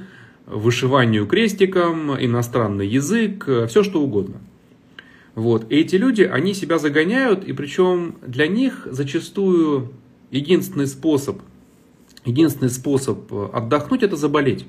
[0.47, 4.41] вышиванию крестиком, иностранный язык, все что угодно.
[5.35, 5.71] Вот.
[5.71, 9.93] И эти люди, они себя загоняют, и причем для них зачастую
[10.31, 11.41] единственный способ,
[12.25, 14.67] единственный способ отдохнуть– это заболеть.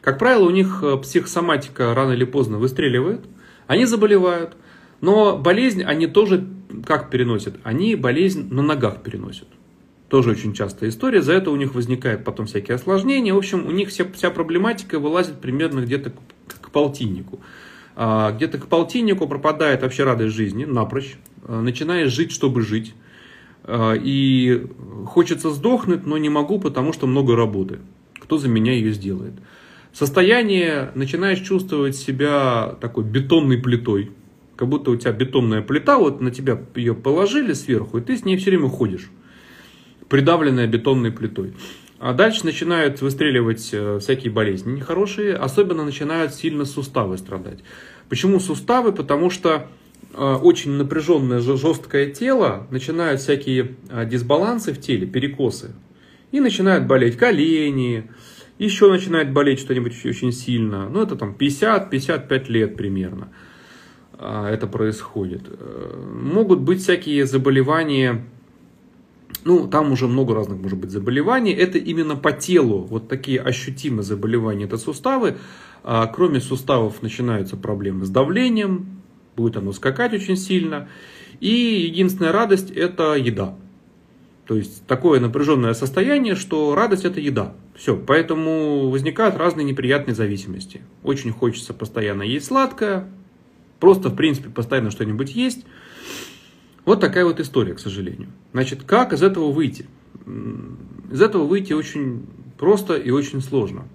[0.00, 3.24] Как правило, у них психосоматика рано или поздно выстреливает,
[3.66, 4.56] они заболевают,
[5.00, 6.46] но болезнь они тоже
[6.84, 7.56] как переносят?
[7.62, 9.48] Они болезнь на ногах переносят.
[10.08, 11.22] Тоже очень частая история.
[11.22, 13.34] За это у них возникают потом всякие осложнения.
[13.34, 17.40] В общем, у них вся, вся проблематика вылазит примерно где-то к, к полтиннику.
[17.96, 21.16] А, где-то к полтиннику пропадает вообще радость жизни напрочь.
[21.44, 22.94] А, начинаешь жить, чтобы жить.
[23.64, 24.66] А, и
[25.06, 27.78] хочется сдохнуть, но не могу, потому что много работы.
[28.20, 29.32] Кто за меня ее сделает?
[29.92, 34.10] Состояние, начинаешь чувствовать себя такой бетонной плитой.
[34.54, 38.24] Как будто у тебя бетонная плита, вот на тебя ее положили сверху, и ты с
[38.24, 39.10] ней все время ходишь
[40.08, 41.54] придавленная бетонной плитой.
[41.98, 47.60] А дальше начинают выстреливать э, всякие болезни нехорошие, особенно начинают сильно суставы страдать.
[48.10, 48.92] Почему суставы?
[48.92, 49.68] Потому что
[50.12, 55.72] э, очень напряженное жесткое тело, начинают всякие э, дисбалансы в теле, перекосы.
[56.32, 58.10] И начинают болеть колени,
[58.58, 60.90] еще начинает болеть что-нибудь очень сильно.
[60.90, 63.28] Ну, это там 50-55 лет примерно
[64.18, 65.42] это происходит.
[66.10, 68.24] Могут быть всякие заболевания
[69.44, 71.52] ну, там уже много разных может быть заболеваний.
[71.52, 75.36] Это именно по телу, вот такие ощутимые заболевания, это суставы.
[75.82, 79.02] А, кроме суставов начинаются проблемы с давлением,
[79.36, 80.88] будет оно скакать очень сильно.
[81.40, 83.54] И единственная радость это еда.
[84.46, 87.54] То есть такое напряженное состояние, что радость это еда.
[87.74, 90.82] Все, поэтому возникают разные неприятные зависимости.
[91.02, 93.08] Очень хочется постоянно есть сладкое,
[93.80, 95.64] просто в принципе постоянно что-нибудь есть.
[96.86, 98.28] Вот такая вот история, к сожалению.
[98.52, 99.86] Значит, как из этого выйти?
[101.10, 102.24] Из этого выйти очень
[102.56, 103.88] просто и очень сложно.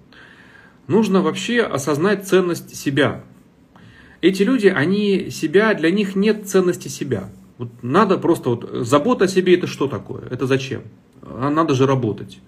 [0.86, 3.24] Нужно вообще осознать ценность себя.
[4.20, 7.30] Эти люди, они себя, для них нет ценности себя.
[7.56, 10.24] Вот надо просто вот забота о себе это что такое?
[10.30, 10.82] Это зачем?
[11.22, 12.40] А надо же работать.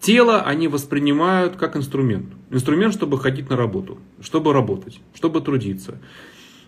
[0.00, 2.32] Тело они воспринимают как инструмент.
[2.50, 5.98] Инструмент, чтобы ходить на работу, чтобы работать, чтобы трудиться.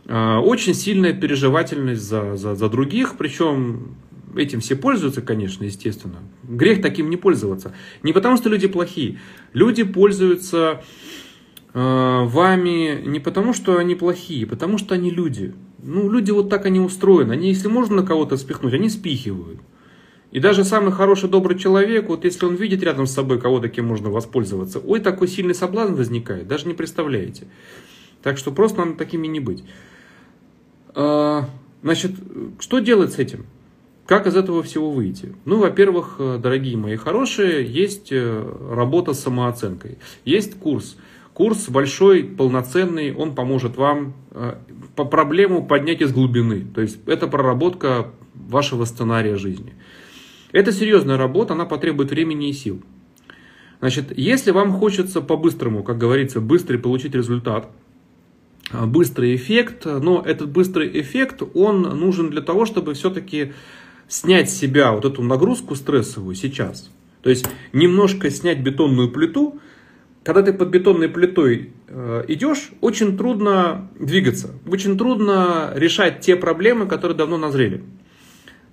[0.09, 3.97] А, очень сильная переживательность за, за, за других, причем
[4.37, 6.17] этим все пользуются, конечно, естественно.
[6.45, 7.75] Грех таким не пользоваться.
[8.03, 9.19] Не потому, что люди плохие.
[9.53, 10.83] Люди пользуются
[11.73, 15.55] э, вами не потому, что они плохие, потому что они люди.
[15.83, 17.33] Ну, люди вот так они устроены.
[17.33, 19.61] Они, если можно на кого-то спихнуть, они спихивают.
[20.33, 23.87] И даже самый хороший, добрый человек, вот если он видит рядом с собой кого-то, кем
[23.87, 27.47] можно воспользоваться, ой, такой сильный соблазн возникает, даже не представляете.
[28.23, 29.65] Так что просто надо такими не быть.
[30.97, 31.45] А,
[31.83, 32.13] значит,
[32.59, 33.45] что делать с этим?
[34.07, 35.35] Как из этого всего выйти?
[35.45, 39.99] Ну, во-первых, э, дорогие мои хорошие, есть э, работа с самооценкой.
[40.25, 40.97] Есть курс.
[41.35, 44.55] Курс большой, полноценный, он поможет вам э,
[44.95, 46.65] по проблему поднять из глубины.
[46.75, 49.75] То есть это проработка вашего сценария жизни.
[50.53, 52.81] Это серьезная работа, она потребует времени и сил.
[53.81, 57.69] Значит, если вам хочется по-быстрому, как говорится, быстрый получить результат–
[58.73, 63.53] быстрый эффект, но этот быстрый эффект, он нужен для того, чтобы все-таки
[64.09, 66.91] снять с себя вот эту нагрузку стрессовую сейчас.
[67.23, 69.61] То есть немножко снять бетонную плиту.
[70.23, 76.87] Когда ты под бетонной плитой э, идешь, очень трудно двигаться, очень трудно решать те проблемы,
[76.87, 77.85] которые давно назрели.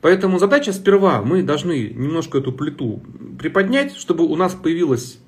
[0.01, 3.03] Поэтому задача сперва, мы должны немножко эту плиту
[3.39, 5.19] приподнять, чтобы у нас появилось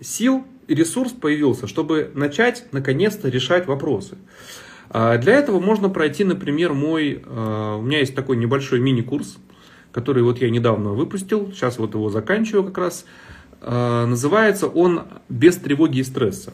[0.00, 0.44] сил
[0.74, 4.16] ресурс появился, чтобы начать наконец-то решать вопросы.
[4.90, 9.38] А для этого можно пройти, например, мой, а, у меня есть такой небольшой мини-курс,
[9.92, 13.04] который вот я недавно выпустил, сейчас вот его заканчиваю как раз.
[13.60, 16.52] А, называется он «Без тревоги и стресса».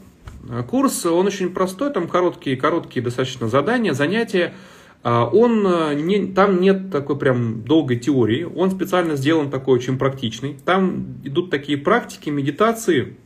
[0.68, 4.54] Курс, он очень простой, там короткие, короткие достаточно задания, занятия.
[5.02, 5.62] Он
[6.06, 10.56] не, там нет такой прям долгой теории, он специально сделан такой очень практичный.
[10.64, 13.16] Там идут такие практики, медитации,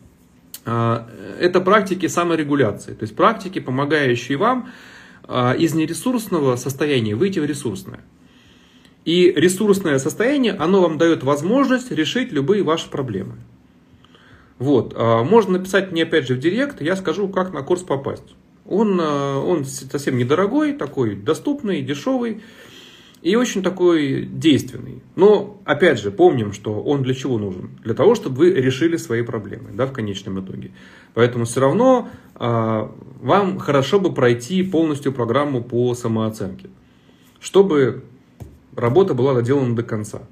[0.64, 4.70] это практики саморегуляции, то есть практики, помогающие вам
[5.32, 8.00] а, из нересурсного состояния выйти в ресурсное.
[9.04, 13.36] И ресурсное состояние, оно вам дает возможность решить любые ваши проблемы.
[14.58, 14.92] Вот.
[14.96, 18.34] А, можно написать мне опять же в директ, я скажу, как на курс попасть.
[18.66, 22.42] Он, а, он совсем недорогой, такой доступный, дешевый
[23.22, 25.02] и очень такой действенный.
[25.14, 27.70] Но, опять же, помним, что он для чего нужен?
[27.84, 30.70] Для того, чтобы вы решили свои проблемы да, в конечном итоге.
[31.12, 32.88] Поэтому все равно э,
[33.20, 36.70] вам хорошо бы пройти полностью программу по самооценке,
[37.40, 38.04] чтобы
[38.74, 40.22] работа была доделана до конца.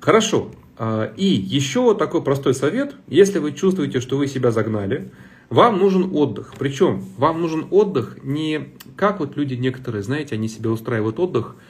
[0.00, 0.50] Хорошо.
[0.78, 2.96] Э, и еще такой простой совет.
[3.06, 5.12] Если вы чувствуете, что вы себя загнали,
[5.50, 6.54] вам нужен отдых.
[6.58, 11.54] Причем вам нужен отдых не как вот люди некоторые, знаете, они себе устраивают отдых–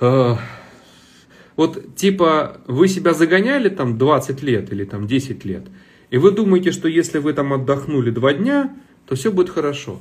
[0.00, 0.36] Э,
[1.56, 5.64] вот типа вы себя загоняли там 20 лет или там 10 лет,
[6.10, 8.74] и вы думаете, что если вы там отдохнули два дня,
[9.06, 10.00] то все будет хорошо.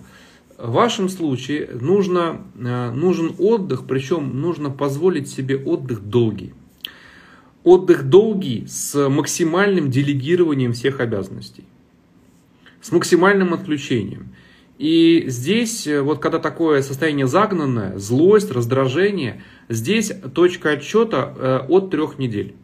[0.57, 6.53] В вашем случае нужно, э, нужен отдых, причем нужно позволить себе отдых долгий.
[7.63, 11.63] Отдых долгий с максимальным делегированием всех обязанностей,
[12.81, 14.35] с максимальным отключением.
[14.77, 21.91] И здесь, э, вот когда такое состояние загнанное, злость, раздражение, здесь точка отсчета э, от
[21.91, 22.55] трех недель.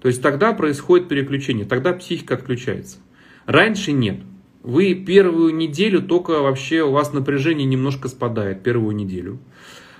[0.00, 2.98] То есть тогда происходит переключение, тогда психика отключается.
[3.46, 4.20] Раньше нет.
[4.62, 9.38] Вы первую неделю только вообще у вас напряжение немножко спадает, первую неделю.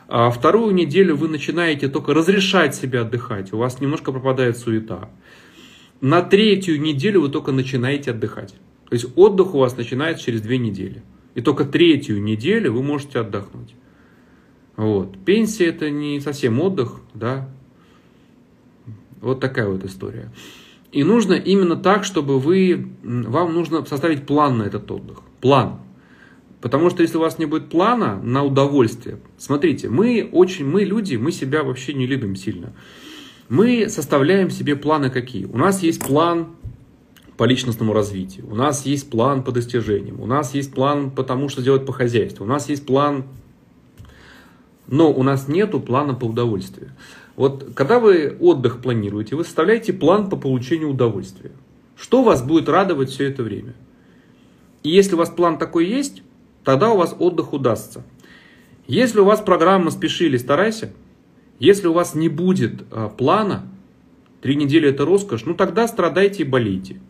[0.09, 5.09] А вторую неделю вы начинаете только разрешать себе отдыхать, у вас немножко пропадает суета.
[6.01, 8.55] На третью неделю вы только начинаете отдыхать.
[8.89, 11.03] То есть отдых у вас начинается через две недели.
[11.35, 13.74] И только третью неделю вы можете отдохнуть.
[14.76, 15.16] Вот.
[15.24, 17.49] Пенсия это не совсем отдых, да.
[19.20, 20.33] Вот такая вот история.
[20.93, 25.20] И нужно именно так, чтобы вы, вам нужно составить план на этот отдых.
[25.41, 25.81] План.
[26.61, 31.16] Потому что если у вас не будет плана на удовольствие, смотрите, мы очень, мы люди,
[31.16, 32.74] мы себя вообще не любим сильно.
[33.49, 35.45] Мы составляем себе планы какие?
[35.45, 36.49] У нас есть план
[37.41, 41.49] по личностному развитию, у нас есть план по достижениям, у нас есть план по тому,
[41.49, 43.24] что делать по хозяйству, у нас есть план,
[44.86, 46.91] но у нас нету плана по удовольствию.
[47.36, 51.53] Вот когда вы отдых планируете, вы составляете план по получению удовольствия.
[51.97, 53.72] Что вас будет радовать все это время?
[54.82, 56.22] И если у вас план такой есть,
[56.62, 58.05] тогда у вас отдых удастся.
[58.86, 60.93] Если у вас программа «Спеши старайся»,
[61.59, 63.66] если у вас не будет а, плана,
[64.43, 67.01] три недели это роскошь, ну тогда страдайте и болейте.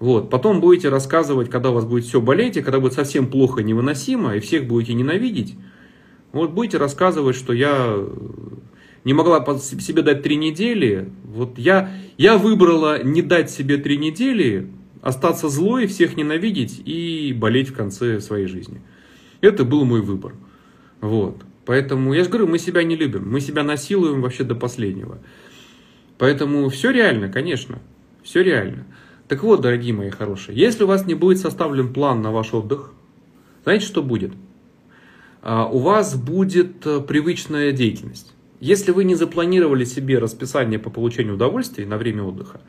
[0.00, 0.30] Вот.
[0.30, 4.34] Потом будете рассказывать, когда у вас будет все болеть, и когда будет совсем плохо, невыносимо,
[4.34, 5.56] и всех будете ненавидеть.
[6.32, 7.96] Вот будете рассказывать, что я
[9.04, 11.10] не могла себе дать три недели.
[11.22, 14.70] Вот я, я выбрала не дать себе три недели,
[15.02, 18.80] остаться злой, всех ненавидеть и болеть в конце своей жизни.
[19.42, 20.32] Это был мой выбор.
[21.02, 21.42] Вот.
[21.66, 25.18] Поэтому, я же говорю, мы себя не любим, мы себя насилуем вообще до последнего.
[26.16, 27.80] Поэтому все реально, конечно,
[28.22, 28.86] все реально.
[29.30, 32.92] Так вот, дорогие мои хорошие, если у вас не будет составлен план на ваш отдых,
[33.62, 34.32] знаете, что будет?
[35.40, 38.34] А, у вас будет э, привычная деятельность.
[38.58, 42.60] Если вы не запланировали себе расписание по получению удовольствия на время отдыха,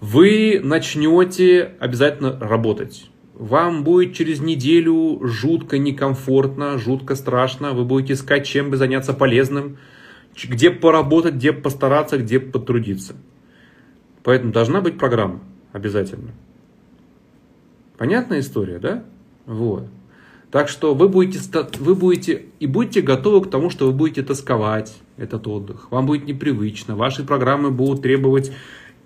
[0.00, 3.10] вы начнете обязательно работать.
[3.34, 7.72] Вам будет через неделю жутко некомфортно, жутко страшно.
[7.72, 9.76] Вы будете искать, чем бы заняться полезным,
[10.40, 13.16] где поработать, где постараться, где потрудиться.
[14.22, 15.40] Поэтому должна быть программа
[15.72, 16.32] обязательно.
[17.98, 19.04] Понятная история, да?
[19.46, 19.86] Вот.
[20.50, 21.38] Так что вы будете,
[21.78, 25.90] вы будете и будьте готовы к тому, что вы будете тосковать этот отдых.
[25.92, 26.96] Вам будет непривычно.
[26.96, 28.52] Ваши программы будут требовать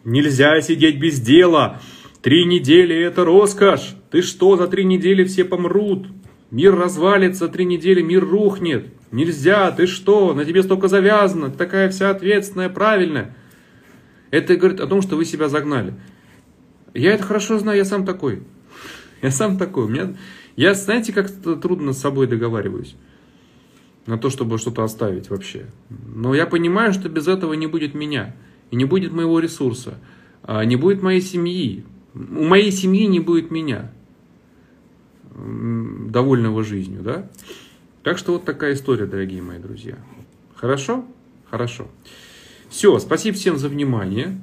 [0.04, 1.80] «нельзя сидеть без дела»,
[2.22, 6.06] «три недели– это роскошь», «ты что, за три недели все помрут»,
[6.50, 11.90] «мир развалится, три недели мир рухнет», «нельзя, ты что, на тебе столько завязано, ты такая
[11.90, 13.36] вся ответственная, правильная».
[14.30, 15.94] Это говорит о том, что вы себя загнали.
[16.94, 18.42] Я это хорошо знаю, я сам такой.
[19.20, 19.84] Я сам такой.
[19.84, 20.14] У меня,
[20.56, 22.94] я, знаете, как трудно с собой договариваюсь
[24.06, 25.66] на то, чтобы что-то оставить вообще.
[25.88, 28.36] Но я понимаю, что без этого не будет меня.
[28.70, 29.98] И не будет моего ресурса.
[30.42, 31.84] А не будет моей семьи.
[32.14, 33.90] У моей семьи не будет меня.
[35.34, 37.28] довольного жизнью, да?
[38.04, 39.96] Так что вот такая история, дорогие мои друзья.
[40.54, 41.04] Хорошо?
[41.50, 41.88] Хорошо.
[42.68, 44.40] Все, спасибо всем за внимание.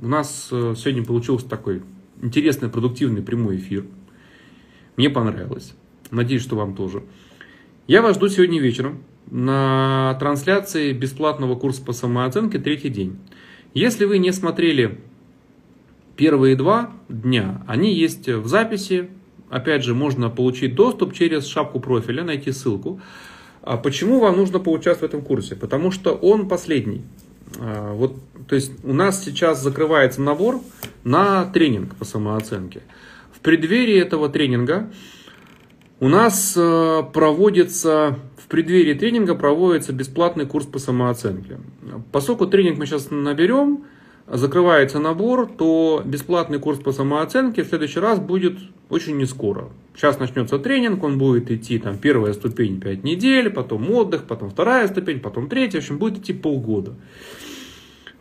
[0.00, 1.82] У нас э, сегодня получился такой
[2.24, 3.84] интересный, продуктивный прямой эфир.
[4.96, 5.74] Мне понравилось.
[6.10, 7.02] Надеюсь, что вам тоже.
[7.86, 13.18] Я вас жду сегодня вечером на трансляции бесплатного курса по самооценке третий день.
[13.74, 15.00] Если вы не смотрели
[16.16, 19.10] первые два дня, они есть в записи.
[19.50, 23.00] Опять же, можно получить доступ через шапку профиля, найти ссылку.
[23.62, 25.56] А почему вам нужно поучаствовать в этом курсе?
[25.56, 27.02] Потому что он последний.
[27.58, 28.16] А, вот,
[28.48, 30.60] то есть у нас сейчас закрывается набор
[31.02, 32.82] на тренинг по самооценке.
[33.32, 34.90] В преддверии этого тренинга
[36.00, 41.58] у нас э, проводится, в преддверии тренинга проводится бесплатный курс по самооценке.
[42.12, 43.84] Поскольку тренинг мы сейчас наберем,
[44.26, 48.58] закрывается набор, то бесплатный курс по самооценке в следующий раз будет
[48.88, 49.68] очень не скоро.
[49.94, 54.88] Сейчас начнется тренинг, он будет идти, там, первая ступень 5 недель, потом отдых, потом вторая
[54.88, 56.94] ступень, потом третья, в общем, будет идти полгода.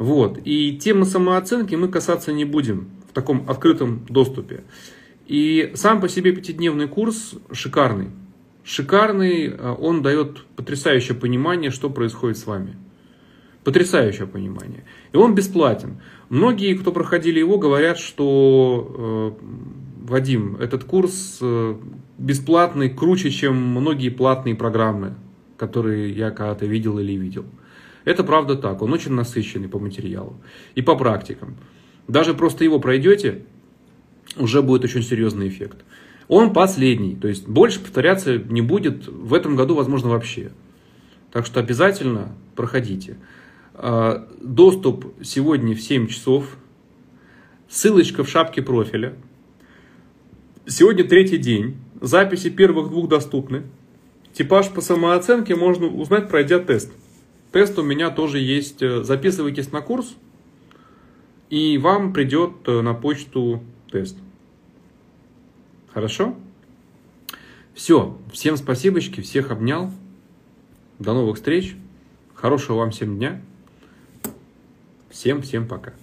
[0.03, 0.38] Вот.
[0.43, 4.65] И темы самооценки мы касаться не будем в таком открытом доступе.
[5.27, 8.09] И сам по себе пятидневный курс шикарный.
[8.65, 12.75] Шикарный, э, он дает потрясающее понимание, что происходит с вами.
[13.63, 14.84] Потрясающее понимание.
[15.13, 16.01] И он бесплатен.
[16.27, 19.45] Многие, кто проходили его, говорят, что э,
[20.09, 21.75] Вадим, этот курс э,
[22.17, 25.13] бесплатный, круче, чем многие платные программы,
[25.55, 27.45] которые я когда-то видел или видел.
[28.05, 30.41] Это правда так, он очень насыщенный по материалу
[30.75, 31.55] и по практикам.
[32.07, 33.43] Даже просто его пройдете,
[34.38, 35.77] уже будет очень серьезный эффект.
[36.27, 40.51] Он последний, то есть больше повторяться не будет в этом году, возможно, вообще.
[41.31, 43.17] Так что обязательно проходите.
[43.73, 46.57] А, доступ сегодня в 7 часов.
[47.69, 49.15] Ссылочка в шапке профиля.
[50.65, 51.77] Сегодня третий день.
[51.99, 53.63] Записи первых двух доступны.
[54.34, 56.91] Типаж по самооценке можно узнать, пройдя тест.
[57.53, 58.80] Тест у меня тоже есть.
[58.80, 60.15] Записывайтесь на курс,
[61.51, 64.17] и вам придет э, на почту тест.
[65.93, 66.35] Хорошо?
[67.75, 68.17] Все.
[68.31, 69.91] Всем спасибочки, всех обнял.
[70.97, 71.75] До новых встреч.
[72.34, 73.39] Хорошего вам всем дня.
[75.11, 75.93] Всем-всем пока.